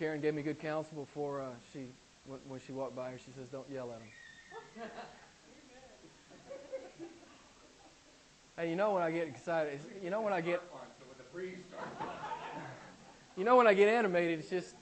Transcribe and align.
Karen 0.00 0.20
gave 0.22 0.32
me 0.32 0.40
good 0.40 0.58
counsel 0.58 0.96
before 0.96 1.42
uh, 1.42 1.50
she 1.74 1.80
when, 2.24 2.38
when 2.48 2.58
she 2.66 2.72
walked 2.72 2.96
by 2.96 3.10
her. 3.10 3.18
She 3.18 3.30
says, 3.36 3.46
"Don't 3.52 3.68
yell 3.70 3.92
at 3.92 4.00
him. 4.00 4.08
hey, 8.56 8.70
you 8.70 8.76
know 8.76 8.94
when 8.94 9.02
I 9.02 9.10
get 9.10 9.28
excited, 9.28 9.78
you 10.02 10.08
know 10.08 10.22
when 10.22 10.32
I 10.32 10.40
get, 10.40 10.62
you 13.36 13.44
know 13.44 13.56
when 13.56 13.66
I 13.66 13.74
get 13.74 13.88
animated, 13.88 14.38
it's 14.38 14.48
just 14.48 14.74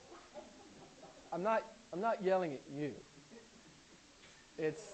I'm 1.32 1.42
not 1.42 1.64
I'm 1.92 2.00
not 2.00 2.22
yelling 2.22 2.52
at 2.52 2.62
you. 2.72 2.94
It's 4.56 4.84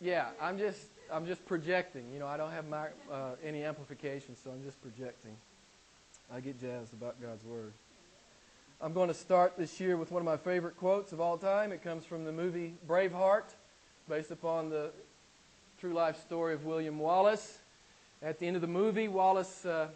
yeah, 0.00 0.28
I'm 0.40 0.56
just 0.56 0.86
I'm 1.12 1.26
just 1.26 1.44
projecting. 1.46 2.12
You 2.12 2.20
know, 2.20 2.28
I 2.28 2.36
don't 2.36 2.52
have 2.52 2.68
my, 2.68 2.86
uh, 3.10 3.30
any 3.42 3.64
amplification, 3.64 4.36
so 4.36 4.52
I'm 4.52 4.62
just 4.62 4.80
projecting. 4.80 5.36
I 6.32 6.38
get 6.38 6.60
jazzed 6.60 6.92
about 6.92 7.20
God's 7.20 7.44
word. 7.44 7.72
I'm 8.82 8.94
going 8.94 9.08
to 9.08 9.14
start 9.14 9.58
this 9.58 9.78
year 9.78 9.98
with 9.98 10.10
one 10.10 10.22
of 10.22 10.24
my 10.24 10.38
favorite 10.38 10.78
quotes 10.78 11.12
of 11.12 11.20
all 11.20 11.36
time. 11.36 11.70
It 11.70 11.84
comes 11.84 12.06
from 12.06 12.24
the 12.24 12.32
movie 12.32 12.72
Braveheart, 12.88 13.44
based 14.08 14.30
upon 14.30 14.70
the 14.70 14.90
true 15.78 15.92
life 15.92 16.18
story 16.22 16.54
of 16.54 16.64
William 16.64 16.98
Wallace. 16.98 17.58
At 18.22 18.38
the 18.38 18.46
end 18.46 18.56
of 18.56 18.62
the 18.62 18.68
movie, 18.68 19.06
Wallace, 19.06 19.66
uh, 19.66 19.88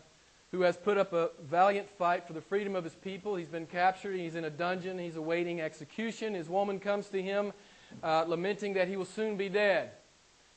who 0.53 0.61
has 0.61 0.77
put 0.77 0.99
up 0.99 1.15
a 1.15 1.31
valiant 1.43 1.89
fight 1.89 2.27
for 2.27 2.35
the 2.35 2.43
freedom 2.43 2.77
of 2.77 2.85
his 2.85 2.93
people, 2.93 3.37
he's 3.37 3.49
been 3.49 3.65
captured, 3.65 4.19
he's 4.19 4.35
in 4.35 4.45
a 4.45 4.51
dungeon, 4.51 4.99
he's 4.99 5.17
awaiting 5.17 5.63
execution. 5.63 6.35
His 6.35 6.51
woman 6.51 6.79
comes 6.79 7.09
to 7.09 7.23
him, 7.23 7.55
uh, 8.03 8.27
lamenting 8.29 8.75
that 8.75 8.87
he 8.87 8.99
will 8.99 9.07
soon 9.07 9.39
be 9.39 9.49
dead. 9.49 9.93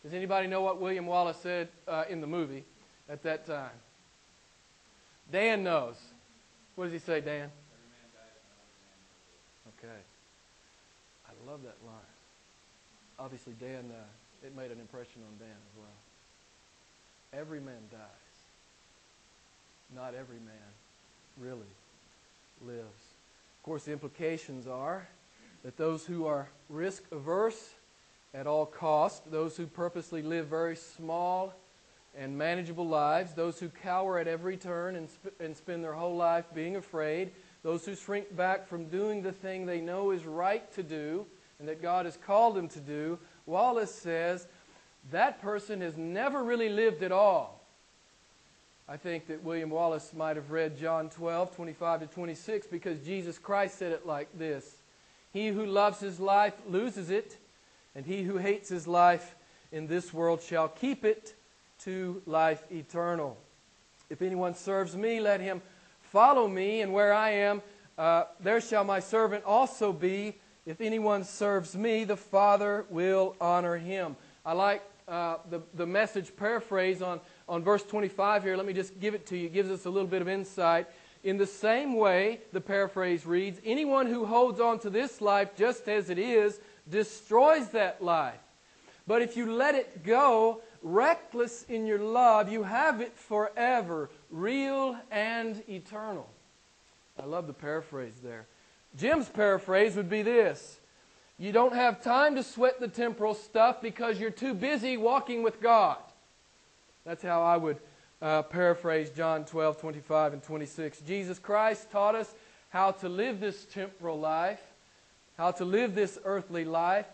Does 0.03 0.14
anybody 0.14 0.48
know 0.48 0.62
what 0.62 0.81
William 0.81 1.05
Wallace 1.05 1.38
said 1.38 1.70
uh, 1.88 2.03
in 2.09 2.20
the 2.20 2.28
movie 2.28 2.66
at 3.08 3.23
that 3.23 3.45
time? 3.45 3.72
Dan 5.31 5.64
knows. 5.64 5.95
What 6.75 6.84
does 6.84 6.94
he 6.94 7.00
say, 7.00 7.22
Dan? 7.22 7.50
Okay. 9.83 9.94
I 11.48 11.52
love 11.52 11.64
that 11.64 11.78
line. 11.86 11.95
Obviously, 13.20 13.53
Dan, 13.59 13.86
uh, 13.90 14.45
it 14.45 14.56
made 14.56 14.70
an 14.72 14.80
impression 14.80 15.22
on 15.26 15.38
Dan 15.40 15.48
as 15.48 15.78
well. 15.78 17.39
Every 17.39 17.59
man 17.59 17.81
dies. 17.89 18.00
Not 19.95 20.14
every 20.14 20.39
man 20.39 20.56
really 21.38 21.59
lives. 22.66 22.81
Of 23.59 23.64
course, 23.64 23.86
the 23.86 23.94
implications 23.94 24.67
are 24.67 25.08
that 25.64 25.78
those 25.78 26.06
who 26.06 26.26
are 26.26 26.50
risk 26.70 27.04
averse 27.12 27.76
at 28.34 28.45
all 28.45 28.66
costs, 28.66 29.22
those 29.32 29.56
who 29.56 29.67
purposely 29.67 30.22
live 30.22 30.48
very 30.48 30.76
small 30.76 31.54
and 32.17 32.38
manageable 32.38 32.88
lives, 32.88 33.34
those 33.34 33.58
who 33.59 33.70
cower 33.70 34.20
at 34.20 34.28
every 34.28 34.58
turn 34.58 34.98
and, 34.98 35.08
sp- 35.08 35.38
and 35.39 35.56
spend 35.56 35.84
their 35.84 35.94
whole 35.94 36.16
life 36.16 36.45
being 36.54 36.76
afraid, 36.76 37.32
those 37.64 37.86
who 37.86 37.95
shrink 37.95 38.36
back 38.36 38.67
from 38.67 38.86
doing 38.89 39.22
the 39.22 39.32
thing 39.32 39.66
they 39.66 39.80
know 39.80 40.11
is 40.11 40.26
right 40.26 40.70
to 40.73 40.84
do 40.84 41.26
and 41.59 41.67
that 41.67 41.81
God 41.81 42.05
has 42.05 42.17
called 42.17 42.58
him 42.58 42.67
to 42.69 42.80
do, 42.80 43.19
Wallace 43.45 43.94
says 43.94 44.47
that 45.11 45.41
person 45.41 45.81
has 45.81 45.97
never 45.97 46.44
really 46.44 46.69
lived 46.69 47.03
at 47.03 47.11
all. 47.11 47.61
I 48.89 48.97
think 48.97 49.27
that 49.27 49.44
William 49.44 49.69
Wallace 49.69 50.14
might 50.14 50.36
have 50.38 50.52
read 50.52 50.77
John 50.77 51.09
12, 51.09 51.55
25 51.55 51.99
to 52.02 52.08
26, 52.08 52.67
because 52.67 52.99
Jesus 52.99 53.38
Christ 53.38 53.77
said 53.77 53.91
it 53.91 54.05
like 54.05 54.27
this 54.38 54.77
He 55.33 55.49
who 55.49 55.66
loves 55.66 55.99
his 55.99 56.19
life 56.19 56.53
loses 56.67 57.09
it, 57.09 57.38
and 57.95 58.05
he 58.05 58.23
who 58.23 58.38
hates 58.38 58.69
his 58.69 58.88
life 58.88 59.36
in 59.71 59.88
this 59.88 60.14
world 60.14 60.42
shall 60.42 60.69
keep 60.69 61.03
it 61.03 61.36
to 61.80 62.21
life 62.25 62.64
eternal. 62.71 63.38
If 64.09 64.21
anyone 64.21 64.55
serves 64.55 64.95
me, 64.95 65.19
let 65.19 65.42
him 65.42 65.61
Follow 66.11 66.47
me, 66.47 66.81
and 66.81 66.94
where 66.94 67.14
I 67.14 67.31
am, 67.31 67.61
uh, 67.97 68.23
there 68.39 68.61
shall 68.61 68.86
my 68.86 69.02
servant 69.02 69.44
also 69.44 69.92
be. 69.92 70.36
If 70.68 70.82
anyone 70.82 71.23
serves 71.23 71.78
me, 71.78 72.04
the 72.04 72.18
Father 72.18 72.86
will 72.89 73.38
honor 73.39 73.78
him. 73.78 74.17
I 74.45 74.52
like 74.52 74.83
uh, 75.08 75.38
the, 75.50 75.61
the 75.73 75.86
message 75.86 76.36
paraphrase 76.36 77.02
on, 77.02 77.22
on 77.48 77.64
verse 77.64 77.83
25 77.83 78.44
here. 78.44 78.58
Let 78.58 78.66
me 78.66 78.73
just 78.73 79.00
give 79.00 79.16
it 79.16 79.26
to 79.27 79.38
you. 79.38 79.45
It 79.45 79.54
gives 79.54 79.72
us 79.72 79.86
a 79.86 79.89
little 79.89 80.10
bit 80.10 80.22
of 80.22 80.27
insight. 80.27 80.88
In 81.23 81.38
the 81.38 81.45
same 81.45 81.95
way, 81.95 82.42
the 82.52 82.60
paraphrase 82.60 83.26
reads 83.26 83.61
Anyone 83.64 84.08
who 84.08 84.26
holds 84.26 84.60
on 84.60 84.77
to 84.80 84.89
this 84.89 85.22
life 85.22 85.56
just 85.56 85.88
as 85.88 86.10
it 86.10 86.20
is 86.20 86.60
destroys 86.89 87.70
that 87.70 88.04
life. 88.04 88.36
But 89.08 89.22
if 89.22 89.38
you 89.38 89.54
let 89.54 89.73
it 89.73 90.04
go, 90.04 90.64
reckless 90.82 91.64
in 91.70 91.86
your 91.86 92.00
love, 92.00 92.52
you 92.52 92.64
have 92.64 93.00
it 93.00 93.16
forever, 93.16 94.10
real 94.30 94.98
and 95.11 95.64
eternal. 95.70 96.30
I 97.17 97.26
love 97.26 97.48
the 97.48 97.54
paraphrase 97.54 98.16
there. 98.22 98.48
Jim's 98.95 99.30
paraphrase 99.30 99.95
would 99.95 100.09
be 100.09 100.21
this 100.21 100.80
You 101.37 101.52
don't 101.52 101.73
have 101.73 102.03
time 102.03 102.36
to 102.36 102.43
sweat 102.43 102.80
the 102.80 102.87
temporal 102.87 103.33
stuff 103.33 103.81
because 103.81 104.20
you're 104.20 104.31
too 104.31 104.53
busy 104.53 104.98
walking 104.98 105.43
with 105.43 105.61
God. 105.61 105.98
That's 107.05 107.23
how 107.23 107.42
I 107.42 107.58
would 107.58 107.77
uh, 108.21 108.43
paraphrase 108.43 109.09
John 109.09 109.45
12, 109.45 109.80
25, 109.80 110.33
and 110.33 110.43
26. 110.43 110.99
Jesus 111.02 111.39
Christ 111.39 111.92
taught 111.92 112.15
us 112.15 112.33
how 112.70 112.92
to 112.92 113.09
live 113.09 113.39
this 113.39 113.65
temporal 113.65 114.20
life, 114.20 114.61
how 115.37 115.52
to 115.52 115.65
live 115.65 115.95
this 115.95 116.20
earthly 116.26 116.65
life. 116.65 117.05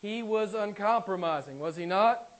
He 0.00 0.22
was 0.22 0.54
uncompromising, 0.54 1.58
was 1.58 1.76
he 1.76 1.86
not? 1.86 2.30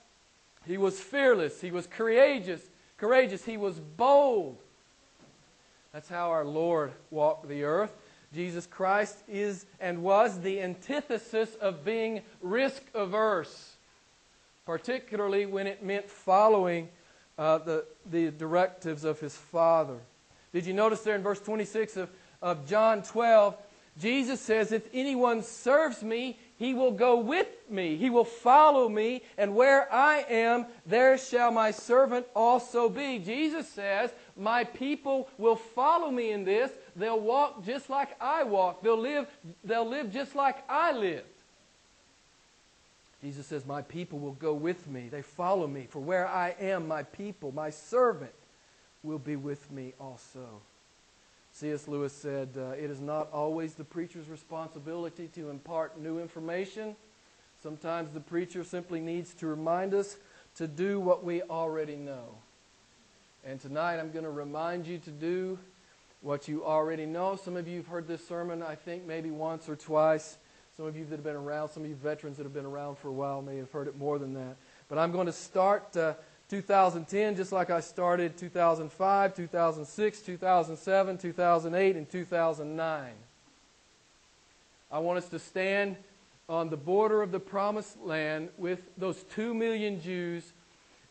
He 0.65 0.77
was 0.77 0.99
fearless. 0.99 1.61
He 1.61 1.71
was 1.71 1.87
courageous. 1.87 2.61
Courageous. 2.97 3.43
He 3.43 3.57
was 3.57 3.79
bold. 3.79 4.57
That's 5.93 6.07
how 6.07 6.29
our 6.29 6.45
Lord 6.45 6.93
walked 7.09 7.47
the 7.47 7.63
earth. 7.63 7.93
Jesus 8.33 8.65
Christ 8.65 9.17
is 9.27 9.65
and 9.79 10.03
was 10.03 10.39
the 10.39 10.61
antithesis 10.61 11.55
of 11.55 11.83
being 11.83 12.21
risk 12.41 12.83
averse, 12.93 13.75
particularly 14.65 15.45
when 15.45 15.67
it 15.67 15.83
meant 15.83 16.09
following 16.09 16.87
uh, 17.37 17.57
the, 17.59 17.85
the 18.09 18.31
directives 18.31 19.03
of 19.03 19.19
his 19.19 19.35
Father. 19.35 19.97
Did 20.53 20.65
you 20.65 20.73
notice 20.73 21.01
there 21.01 21.15
in 21.15 21.23
verse 21.23 21.39
26 21.39 21.97
of, 21.97 22.09
of 22.41 22.67
John 22.67 23.03
12? 23.03 23.55
Jesus 23.99 24.39
says, 24.39 24.71
If 24.71 24.87
anyone 24.93 25.43
serves 25.43 26.01
me, 26.01 26.39
he 26.61 26.75
will 26.75 26.91
go 26.91 27.17
with 27.17 27.47
me. 27.71 27.97
He 27.97 28.11
will 28.11 28.23
follow 28.23 28.87
me. 28.87 29.23
And 29.35 29.55
where 29.55 29.91
I 29.91 30.23
am, 30.29 30.67
there 30.85 31.17
shall 31.17 31.49
my 31.49 31.71
servant 31.71 32.27
also 32.35 32.87
be. 32.87 33.17
Jesus 33.17 33.67
says, 33.67 34.11
My 34.37 34.63
people 34.63 35.27
will 35.39 35.55
follow 35.55 36.11
me 36.11 36.29
in 36.29 36.45
this. 36.45 36.69
They'll 36.95 37.19
walk 37.19 37.65
just 37.65 37.89
like 37.89 38.09
I 38.21 38.43
walk. 38.43 38.83
They'll 38.83 38.95
live, 38.95 39.25
they'll 39.63 39.89
live 39.89 40.13
just 40.13 40.35
like 40.35 40.63
I 40.69 40.91
lived. 40.91 41.25
Jesus 43.23 43.47
says, 43.47 43.65
My 43.65 43.81
people 43.81 44.19
will 44.19 44.33
go 44.33 44.53
with 44.53 44.85
me. 44.85 45.09
They 45.09 45.23
follow 45.23 45.65
me. 45.65 45.87
For 45.89 45.97
where 45.97 46.27
I 46.27 46.53
am, 46.59 46.87
my 46.87 47.01
people, 47.01 47.51
my 47.51 47.71
servant, 47.71 48.35
will 49.01 49.17
be 49.17 49.35
with 49.35 49.71
me 49.71 49.93
also. 49.99 50.61
C.S. 51.61 51.87
Lewis 51.87 52.11
said, 52.11 52.49
uh, 52.57 52.71
It 52.71 52.89
is 52.89 52.99
not 52.99 53.31
always 53.31 53.75
the 53.75 53.83
preacher's 53.83 54.27
responsibility 54.27 55.27
to 55.35 55.51
impart 55.51 56.01
new 56.01 56.17
information. 56.17 56.95
Sometimes 57.61 58.11
the 58.13 58.19
preacher 58.19 58.63
simply 58.63 58.99
needs 58.99 59.35
to 59.35 59.45
remind 59.45 59.93
us 59.93 60.17
to 60.55 60.65
do 60.65 60.99
what 60.99 61.23
we 61.23 61.43
already 61.43 61.97
know. 61.97 62.29
And 63.45 63.61
tonight 63.61 63.99
I'm 63.99 64.11
going 64.11 64.25
to 64.25 64.31
remind 64.31 64.87
you 64.87 64.97
to 64.97 65.11
do 65.11 65.59
what 66.21 66.47
you 66.47 66.65
already 66.65 67.05
know. 67.05 67.35
Some 67.35 67.55
of 67.55 67.67
you 67.67 67.77
have 67.77 67.87
heard 67.87 68.07
this 68.07 68.27
sermon, 68.27 68.63
I 68.63 68.73
think, 68.73 69.05
maybe 69.05 69.29
once 69.29 69.69
or 69.69 69.75
twice. 69.75 70.39
Some 70.77 70.87
of 70.87 70.97
you 70.97 71.05
that 71.05 71.17
have 71.17 71.23
been 71.23 71.35
around, 71.35 71.69
some 71.69 71.83
of 71.83 71.89
you 71.89 71.95
veterans 71.95 72.37
that 72.37 72.43
have 72.43 72.55
been 72.55 72.65
around 72.65 72.97
for 72.97 73.09
a 73.09 73.13
while 73.13 73.43
may 73.43 73.57
have 73.57 73.71
heard 73.71 73.87
it 73.87 73.95
more 73.99 74.17
than 74.17 74.33
that. 74.33 74.55
But 74.89 74.97
I'm 74.97 75.11
going 75.11 75.27
to 75.27 75.31
start. 75.31 75.95
Uh, 75.95 76.15
2010, 76.51 77.37
just 77.37 77.53
like 77.53 77.69
I 77.69 77.79
started 77.79 78.35
2005, 78.35 79.35
2006, 79.37 80.19
2007, 80.19 81.17
2008, 81.17 81.95
and 81.95 82.11
2009. 82.11 83.11
I 84.91 84.99
want 84.99 85.17
us 85.17 85.29
to 85.29 85.39
stand 85.39 85.95
on 86.49 86.69
the 86.69 86.75
border 86.75 87.21
of 87.21 87.31
the 87.31 87.39
promised 87.39 87.97
land 88.01 88.49
with 88.57 88.81
those 88.97 89.23
two 89.33 89.53
million 89.53 90.01
Jews 90.01 90.51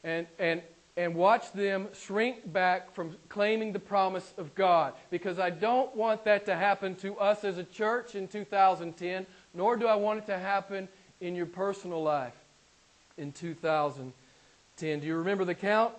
and, 0.05 0.27
and, 0.39 0.61
and 0.99 1.15
watch 1.15 1.53
them 1.53 1.89
shrink 1.95 2.53
back 2.53 2.95
from 2.95 3.17
claiming 3.31 3.73
the 3.73 3.79
promise 3.79 4.35
of 4.37 4.55
God. 4.55 4.93
Because 5.11 5.39
I 5.39 5.49
don't 5.49 5.97
want 5.97 6.23
that 6.27 6.45
to 6.47 6.55
happen 6.55 6.95
to 6.97 7.17
us 7.17 7.45
as 7.45 7.57
a 7.57 7.65
church 7.65 8.15
in 8.15 8.29
2010, 8.29 9.25
nor 9.55 9.79
do 9.79 9.87
I 9.87 9.95
want 9.95 10.19
it 10.19 10.27
to 10.27 10.39
happen 10.39 10.87
in 11.23 11.35
your 11.35 11.47
personal 11.47 12.03
life 12.03 12.37
in 13.17 13.33
2010. 13.33 14.13
10. 14.81 15.01
Do 15.01 15.07
you 15.07 15.17
remember 15.17 15.45
the 15.45 15.55
count? 15.55 15.93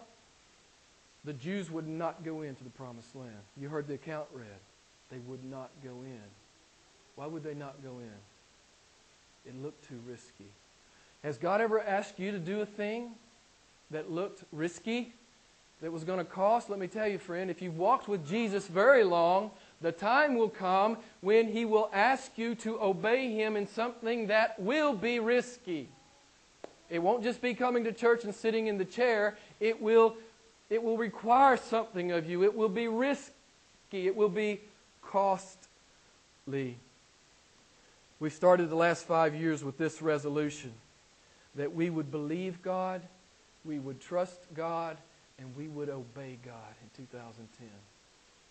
The 1.24 1.34
Jews 1.34 1.70
would 1.70 1.88
not 1.88 2.24
go 2.24 2.42
into 2.42 2.64
the 2.64 2.72
promised 2.72 3.16
land. 3.16 3.32
You 3.56 3.70
heard 3.70 3.88
the 3.88 3.94
account 3.94 4.28
read. 4.34 4.48
They 5.12 5.20
would 5.28 5.46
not 5.46 5.70
go 5.84 5.92
in. 6.04 6.22
Why 7.16 7.28
would 7.28 7.44
they 7.44 7.54
not 7.54 7.84
go 7.84 8.00
in? 8.00 9.50
It 9.50 9.62
looked 9.62 9.88
too 9.88 10.00
risky. 10.08 10.50
Has 11.24 11.38
God 11.38 11.62
ever 11.62 11.80
asked 11.80 12.20
you 12.20 12.32
to 12.32 12.40
do 12.40 12.62
a 12.62 12.66
thing 12.66 13.12
that 13.92 14.12
looked 14.12 14.44
risky, 14.52 15.14
that 15.82 15.92
was 15.92 16.04
going 16.04 16.18
to 16.18 16.26
cost? 16.26 16.70
Let 16.70 16.80
me 16.80 16.88
tell 16.88 17.08
you, 17.08 17.20
friend, 17.20 17.52
if 17.52 17.62
you've 17.62 17.78
walked 17.78 18.08
with 18.08 18.28
Jesus 18.28 18.68
very 18.68 19.04
long, 19.04 19.52
The 19.82 19.92
time 19.92 20.36
will 20.36 20.50
come 20.50 20.98
when 21.22 21.48
He 21.48 21.66
will 21.66 21.90
ask 21.92 22.38
you 22.38 22.56
to 22.56 22.80
obey 22.80 23.32
Him 23.32 23.56
in 23.58 23.68
something 23.68 24.28
that 24.28 24.60
will 24.60 24.94
be 24.94 25.20
risky. 25.20 25.90
It 26.92 27.02
won't 27.02 27.24
just 27.24 27.42
be 27.42 27.54
coming 27.54 27.86
to 27.86 27.94
church 27.94 28.26
and 28.26 28.36
sitting 28.36 28.68
in 28.68 28.78
the 28.78 28.86
chair. 28.86 29.38
It 29.62 29.82
will, 29.82 30.16
it 30.70 30.84
will 30.84 30.98
require 30.98 31.56
something 31.56 32.12
of 32.12 32.30
you. 32.30 32.44
It 32.44 32.54
will 32.54 32.70
be 32.70 32.90
risky. 32.90 33.32
It 33.94 34.16
will 34.16 34.30
be 34.30 34.60
costly. 35.02 36.78
We 38.20 38.30
started 38.30 38.70
the 38.70 38.76
last 38.76 39.06
five 39.06 39.34
years 39.34 39.64
with 39.64 39.78
this 39.78 40.02
resolution 40.02 40.74
that 41.56 41.74
we 41.74 41.90
would 41.90 42.12
believe 42.12 42.62
God, 42.62 43.02
we 43.64 43.80
would 43.80 44.02
trust 44.02 44.40
God, 44.54 44.98
and 45.40 45.56
we 45.56 45.70
would 45.70 45.90
obey 45.90 46.38
God 46.46 46.76
in 46.84 47.06
2010, 47.06 47.68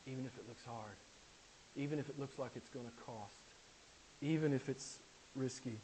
even 0.06 0.24
if 0.24 0.36
it 0.38 0.48
looks 0.48 0.64
hard, 0.64 0.96
even 1.76 1.98
if 1.98 2.08
it 2.08 2.18
looks 2.18 2.38
like 2.38 2.52
it's 2.56 2.68
going 2.70 2.86
to 2.86 3.04
cost, 3.04 3.34
even 4.22 4.52
if 4.52 4.68
it's 4.68 4.98
risky. 5.36 5.76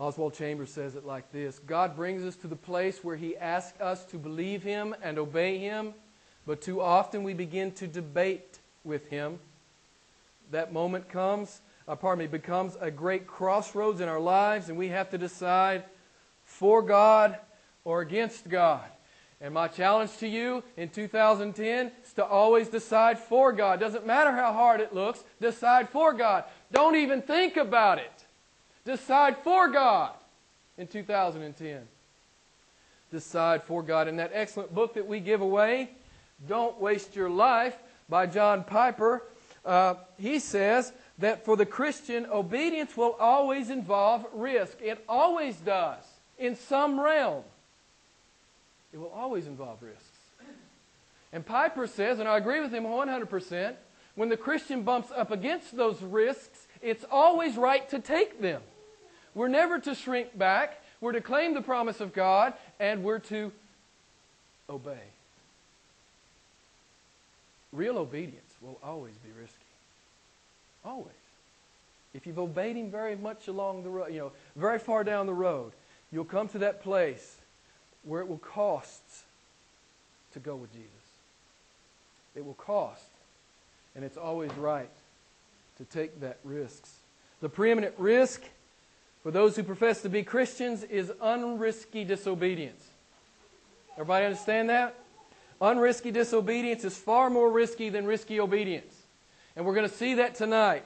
Oswald 0.00 0.32
Chambers 0.32 0.70
says 0.70 0.94
it 0.94 1.04
like 1.04 1.30
this 1.30 1.58
God 1.58 1.94
brings 1.94 2.24
us 2.24 2.34
to 2.36 2.46
the 2.46 2.56
place 2.56 3.04
where 3.04 3.16
He 3.16 3.36
asks 3.36 3.78
us 3.82 4.02
to 4.06 4.16
believe 4.16 4.62
Him 4.62 4.96
and 5.02 5.18
obey 5.18 5.58
Him, 5.58 5.92
but 6.46 6.62
too 6.62 6.80
often 6.80 7.22
we 7.22 7.34
begin 7.34 7.70
to 7.72 7.86
debate 7.86 8.60
with 8.82 9.08
Him. 9.10 9.38
That 10.52 10.72
moment 10.72 11.10
comes, 11.10 11.60
uh, 11.86 11.96
pardon 11.96 12.24
me, 12.24 12.28
becomes 12.28 12.78
a 12.80 12.90
great 12.90 13.26
crossroads 13.26 14.00
in 14.00 14.08
our 14.08 14.18
lives, 14.18 14.70
and 14.70 14.78
we 14.78 14.88
have 14.88 15.10
to 15.10 15.18
decide 15.18 15.84
for 16.44 16.80
God 16.80 17.38
or 17.84 18.00
against 18.00 18.48
God. 18.48 18.88
And 19.38 19.52
my 19.52 19.68
challenge 19.68 20.16
to 20.18 20.26
you 20.26 20.64
in 20.78 20.88
2010 20.88 21.92
is 22.02 22.12
to 22.14 22.24
always 22.24 22.68
decide 22.68 23.18
for 23.18 23.52
God. 23.52 23.80
Doesn't 23.80 24.06
matter 24.06 24.32
how 24.32 24.54
hard 24.54 24.80
it 24.80 24.94
looks, 24.94 25.22
decide 25.42 25.90
for 25.90 26.14
God. 26.14 26.44
Don't 26.72 26.96
even 26.96 27.20
think 27.20 27.58
about 27.58 27.98
it. 27.98 28.24
Decide 28.84 29.36
for 29.38 29.68
God 29.68 30.12
in 30.78 30.86
2010. 30.86 31.82
Decide 33.10 33.62
for 33.64 33.82
God. 33.82 34.08
In 34.08 34.16
that 34.16 34.30
excellent 34.34 34.74
book 34.74 34.94
that 34.94 35.06
we 35.06 35.20
give 35.20 35.40
away, 35.40 35.90
Don't 36.48 36.80
Waste 36.80 37.16
Your 37.16 37.28
Life, 37.28 37.76
by 38.08 38.26
John 38.26 38.64
Piper, 38.64 39.22
uh, 39.64 39.94
he 40.18 40.38
says 40.38 40.92
that 41.18 41.44
for 41.44 41.56
the 41.56 41.66
Christian, 41.66 42.26
obedience 42.26 42.96
will 42.96 43.16
always 43.20 43.70
involve 43.70 44.26
risk. 44.32 44.78
It 44.82 45.02
always 45.08 45.56
does, 45.56 46.02
in 46.38 46.56
some 46.56 46.98
realm. 46.98 47.44
It 48.92 48.98
will 48.98 49.12
always 49.14 49.46
involve 49.46 49.82
risks. 49.82 50.04
And 51.32 51.46
Piper 51.46 51.86
says, 51.86 52.18
and 52.18 52.28
I 52.28 52.36
agree 52.36 52.60
with 52.60 52.72
him 52.72 52.84
100%, 52.84 53.74
when 54.16 54.28
the 54.28 54.36
Christian 54.36 54.82
bumps 54.82 55.12
up 55.16 55.30
against 55.30 55.76
those 55.76 56.02
risks, 56.02 56.59
it's 56.82 57.04
always 57.10 57.56
right 57.56 57.88
to 57.90 57.98
take 57.98 58.40
them. 58.40 58.62
We're 59.34 59.48
never 59.48 59.78
to 59.80 59.94
shrink 59.94 60.36
back. 60.36 60.82
We're 61.00 61.12
to 61.12 61.20
claim 61.20 61.54
the 61.54 61.62
promise 61.62 62.00
of 62.00 62.12
God, 62.12 62.54
and 62.78 63.02
we're 63.02 63.20
to 63.20 63.52
obey. 64.68 64.98
Real 67.72 67.98
obedience 67.98 68.52
will 68.60 68.78
always 68.82 69.14
be 69.16 69.30
risky. 69.38 69.56
Always. 70.84 71.14
If 72.12 72.26
you've 72.26 72.38
obeyed 72.38 72.76
Him 72.76 72.90
very 72.90 73.16
much 73.16 73.48
along 73.48 73.84
the 73.84 73.90
road, 73.90 74.12
you 74.12 74.18
know, 74.18 74.32
very 74.56 74.78
far 74.78 75.04
down 75.04 75.26
the 75.26 75.34
road, 75.34 75.72
you'll 76.10 76.24
come 76.24 76.48
to 76.48 76.58
that 76.58 76.82
place 76.82 77.36
where 78.04 78.20
it 78.20 78.28
will 78.28 78.38
cost 78.38 79.02
to 80.32 80.38
go 80.38 80.56
with 80.56 80.72
Jesus. 80.72 80.90
It 82.34 82.44
will 82.44 82.54
cost. 82.54 83.04
And 83.94 84.04
it's 84.04 84.16
always 84.16 84.52
right 84.54 84.90
to 85.80 85.86
take 85.86 86.20
that 86.20 86.38
risk. 86.44 86.86
The 87.40 87.48
preeminent 87.48 87.94
risk 87.96 88.42
for 89.22 89.30
those 89.30 89.56
who 89.56 89.62
profess 89.62 90.02
to 90.02 90.10
be 90.10 90.22
Christians 90.22 90.82
is 90.84 91.08
unrisky 91.22 92.06
disobedience. 92.06 92.86
Everybody 93.94 94.26
understand 94.26 94.68
that? 94.68 94.94
Unrisky 95.58 96.12
disobedience 96.12 96.84
is 96.84 96.98
far 96.98 97.30
more 97.30 97.50
risky 97.50 97.88
than 97.88 98.04
risky 98.04 98.40
obedience. 98.40 98.94
And 99.56 99.64
we're 99.64 99.74
going 99.74 99.88
to 99.88 99.94
see 99.94 100.14
that 100.14 100.34
tonight 100.34 100.84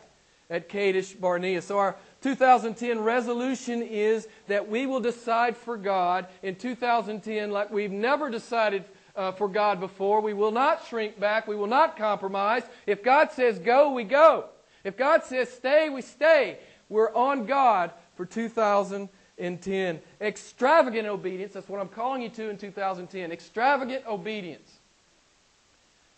at 0.48 0.68
Kadesh 0.68 1.12
Barnea. 1.12 1.60
So 1.60 1.78
our 1.78 1.96
2010 2.22 3.00
resolution 3.00 3.82
is 3.82 4.28
that 4.46 4.68
we 4.68 4.86
will 4.86 5.00
decide 5.00 5.56
for 5.56 5.76
God 5.76 6.28
in 6.44 6.54
2010 6.54 7.50
like 7.50 7.72
we've 7.72 7.90
never 7.90 8.30
decided 8.30 8.84
uh, 9.16 9.32
for 9.32 9.48
God 9.48 9.80
before. 9.80 10.20
We 10.20 10.34
will 10.34 10.52
not 10.52 10.86
shrink 10.86 11.18
back. 11.18 11.48
We 11.48 11.56
will 11.56 11.66
not 11.66 11.96
compromise. 11.96 12.62
If 12.86 13.02
God 13.02 13.32
says 13.32 13.58
go, 13.58 13.90
we 13.90 14.04
go. 14.04 14.50
If 14.84 14.96
God 14.96 15.24
says 15.24 15.48
stay, 15.50 15.88
we 15.88 16.02
stay. 16.02 16.58
We're 16.88 17.12
on 17.14 17.46
God 17.46 17.90
for 18.16 18.26
2010. 18.26 20.00
Extravagant 20.20 21.08
obedience, 21.08 21.54
that's 21.54 21.68
what 21.68 21.80
I'm 21.80 21.88
calling 21.88 22.22
you 22.22 22.28
to 22.28 22.50
in 22.50 22.58
2010. 22.58 23.32
Extravagant 23.32 24.06
obedience. 24.06 24.70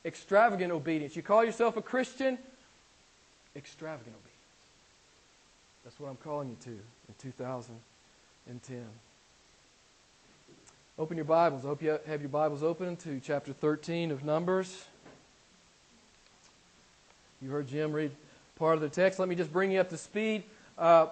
Extravagant 0.04 0.72
obedience. 0.72 1.16
You 1.16 1.22
call 1.22 1.44
yourself 1.44 1.76
a 1.76 1.82
Christian? 1.82 2.38
Extravagant 3.54 4.14
obedience. 4.14 4.32
That's 5.84 5.98
what 6.00 6.10
I'm 6.10 6.16
calling 6.16 6.50
you 6.50 6.56
to 6.64 6.70
in 6.70 7.14
2010. 7.22 8.84
Open 10.98 11.16
your 11.16 11.24
Bibles. 11.24 11.64
I 11.64 11.69
hope 11.69 11.82
you 11.82 11.98
have 12.06 12.20
your 12.20 12.30
Bibles 12.30 12.62
open 12.62 12.96
to 12.96 13.20
chapter 13.22 13.52
13 13.52 14.10
of 14.10 14.24
Numbers. 14.24 14.86
You 17.42 17.50
heard 17.50 17.69
Jim 17.69 17.92
read 17.92 18.12
part 18.56 18.75
of 18.75 18.81
the 18.81 18.88
text. 18.88 19.19
Let 19.19 19.29
me 19.29 19.35
just 19.35 19.53
bring 19.53 19.70
you 19.70 19.81
up 19.81 19.91
to 19.91 19.97
speed. 19.97 20.43
Uh, 20.76 21.08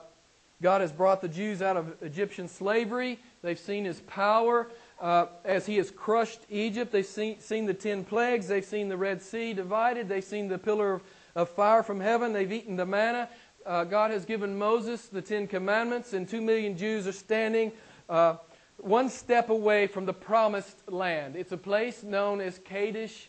God 0.62 0.80
has 0.80 0.90
brought 0.90 1.20
the 1.20 1.28
Jews 1.28 1.62
out 1.62 1.76
of 1.76 1.94
Egyptian 2.02 2.48
slavery. 2.48 3.18
They've 3.42 3.58
seen 3.58 3.84
his 3.84 4.00
power 4.00 4.70
uh, 5.00 5.26
as 5.44 5.66
he 5.66 5.76
has 5.76 5.90
crushed 5.90 6.40
Egypt. 6.48 6.90
They've 6.90 7.04
seen, 7.04 7.38
seen 7.40 7.66
the 7.66 7.74
ten 7.74 8.02
plagues. 8.02 8.48
They've 8.48 8.64
seen 8.64 8.88
the 8.88 8.96
Red 8.96 9.20
Sea 9.20 9.52
divided. 9.52 10.08
They've 10.08 10.24
seen 10.24 10.48
the 10.48 10.58
pillar 10.58 10.94
of, 10.94 11.02
of 11.34 11.48
fire 11.50 11.82
from 11.82 12.00
heaven. 12.00 12.32
They've 12.32 12.50
eaten 12.50 12.76
the 12.76 12.86
manna. 12.86 13.28
Uh, 13.66 13.84
God 13.84 14.10
has 14.10 14.24
given 14.24 14.56
Moses 14.56 15.06
the 15.06 15.22
Ten 15.22 15.46
Commandments, 15.46 16.12
and 16.12 16.28
two 16.28 16.40
million 16.40 16.76
Jews 16.76 17.06
are 17.06 17.12
standing 17.12 17.72
uh, 18.08 18.36
one 18.78 19.08
step 19.08 19.50
away 19.50 19.86
from 19.86 20.06
the 20.06 20.12
promised 20.12 20.90
land. 20.90 21.36
It's 21.36 21.52
a 21.52 21.56
place 21.56 22.02
known 22.02 22.40
as 22.40 22.58
Kadesh 22.58 23.28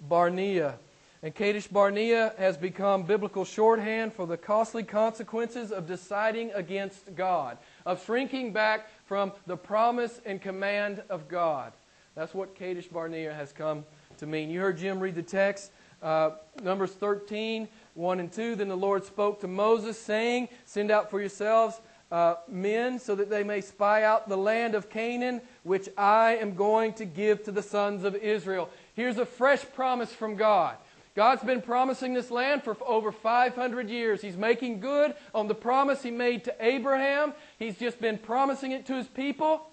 Barnea. 0.00 0.78
And 1.26 1.34
Kadesh 1.34 1.66
Barnea 1.66 2.34
has 2.38 2.56
become 2.56 3.02
biblical 3.02 3.44
shorthand 3.44 4.12
for 4.12 4.28
the 4.28 4.36
costly 4.36 4.84
consequences 4.84 5.72
of 5.72 5.84
deciding 5.84 6.52
against 6.52 7.16
God, 7.16 7.58
of 7.84 8.04
shrinking 8.04 8.52
back 8.52 8.88
from 9.06 9.32
the 9.44 9.56
promise 9.56 10.20
and 10.24 10.40
command 10.40 11.02
of 11.10 11.26
God. 11.26 11.72
That's 12.14 12.32
what 12.32 12.54
Kadesh 12.54 12.86
Barnea 12.86 13.34
has 13.34 13.50
come 13.50 13.84
to 14.18 14.26
mean. 14.26 14.50
You 14.50 14.60
heard 14.60 14.78
Jim 14.78 15.00
read 15.00 15.16
the 15.16 15.22
text, 15.24 15.72
uh, 16.00 16.30
Numbers 16.62 16.92
13, 16.92 17.66
1 17.94 18.20
and 18.20 18.30
2. 18.30 18.54
Then 18.54 18.68
the 18.68 18.76
Lord 18.76 19.04
spoke 19.04 19.40
to 19.40 19.48
Moses, 19.48 19.98
saying, 19.98 20.48
Send 20.64 20.92
out 20.92 21.10
for 21.10 21.18
yourselves 21.18 21.80
uh, 22.12 22.36
men 22.46 23.00
so 23.00 23.16
that 23.16 23.30
they 23.30 23.42
may 23.42 23.60
spy 23.60 24.04
out 24.04 24.28
the 24.28 24.36
land 24.36 24.76
of 24.76 24.88
Canaan, 24.88 25.40
which 25.64 25.88
I 25.98 26.36
am 26.36 26.54
going 26.54 26.92
to 26.92 27.04
give 27.04 27.42
to 27.42 27.50
the 27.50 27.62
sons 27.62 28.04
of 28.04 28.14
Israel. 28.14 28.70
Here's 28.94 29.18
a 29.18 29.26
fresh 29.26 29.64
promise 29.74 30.12
from 30.12 30.36
God. 30.36 30.76
God's 31.16 31.42
been 31.42 31.62
promising 31.62 32.12
this 32.12 32.30
land 32.30 32.62
for 32.62 32.76
over 32.86 33.10
500 33.10 33.88
years. 33.88 34.20
He's 34.20 34.36
making 34.36 34.80
good 34.80 35.14
on 35.34 35.48
the 35.48 35.54
promise 35.54 36.02
He 36.02 36.10
made 36.10 36.44
to 36.44 36.54
Abraham. 36.60 37.32
He's 37.58 37.78
just 37.78 37.98
been 37.98 38.18
promising 38.18 38.72
it 38.72 38.84
to 38.86 38.94
His 38.94 39.06
people 39.06 39.66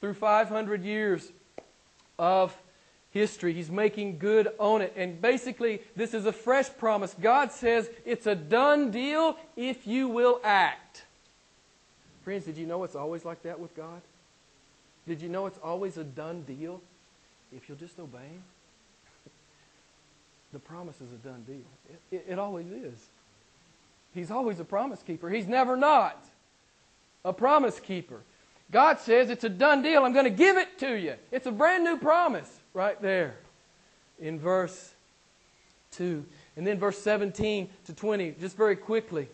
through 0.00 0.14
500 0.14 0.82
years 0.82 1.30
of 2.18 2.54
history. 3.12 3.52
He's 3.52 3.70
making 3.70 4.18
good 4.18 4.48
on 4.58 4.82
it. 4.82 4.92
And 4.96 5.22
basically, 5.22 5.80
this 5.94 6.12
is 6.12 6.26
a 6.26 6.32
fresh 6.32 6.68
promise. 6.76 7.14
God 7.20 7.52
says 7.52 7.88
it's 8.04 8.26
a 8.26 8.34
done 8.34 8.90
deal 8.90 9.36
if 9.56 9.86
you 9.86 10.08
will 10.08 10.40
act. 10.42 11.04
Friends, 12.24 12.46
did 12.46 12.56
you 12.56 12.66
know 12.66 12.82
it's 12.82 12.96
always 12.96 13.24
like 13.24 13.44
that 13.44 13.60
with 13.60 13.76
God? 13.76 14.00
Did 15.06 15.22
you 15.22 15.28
know 15.28 15.46
it's 15.46 15.58
always 15.62 15.98
a 15.98 16.04
done 16.04 16.42
deal 16.42 16.80
if 17.54 17.68
you'll 17.68 17.78
just 17.78 18.00
obey 18.00 18.18
Him? 18.18 18.42
The 20.52 20.58
promise 20.58 20.96
is 21.00 21.12
a 21.12 21.28
done 21.28 21.42
deal. 21.46 21.56
It, 21.90 22.16
it, 22.16 22.26
it, 22.32 22.38
always 22.38 22.66
is. 22.66 22.98
He's 24.14 24.30
always 24.30 24.60
a 24.60 24.64
promise 24.64 25.02
keeper. 25.02 25.30
He's 25.30 25.46
never 25.46 25.76
not 25.76 26.22
a 27.24 27.32
promise 27.32 27.80
keeper. 27.80 28.20
God 28.70 28.98
says 28.98 29.30
it's 29.30 29.44
a 29.44 29.48
done 29.48 29.82
deal. 29.82 30.04
I'm 30.04 30.12
going 30.12 30.24
to 30.24 30.30
give 30.30 30.56
it 30.56 30.78
to 30.80 30.94
you. 30.94 31.14
It's 31.30 31.46
a 31.46 31.52
brand 31.52 31.84
new 31.84 31.96
promise 31.96 32.50
right 32.74 33.00
there 33.00 33.36
in 34.20 34.38
verse 34.38 34.92
2. 35.92 36.24
And 36.56 36.66
then 36.66 36.78
verse 36.78 36.98
17 36.98 37.68
to 37.86 37.92
20, 37.94 38.36
just 38.40 38.56
very 38.56 38.76
quickly. 38.76 39.28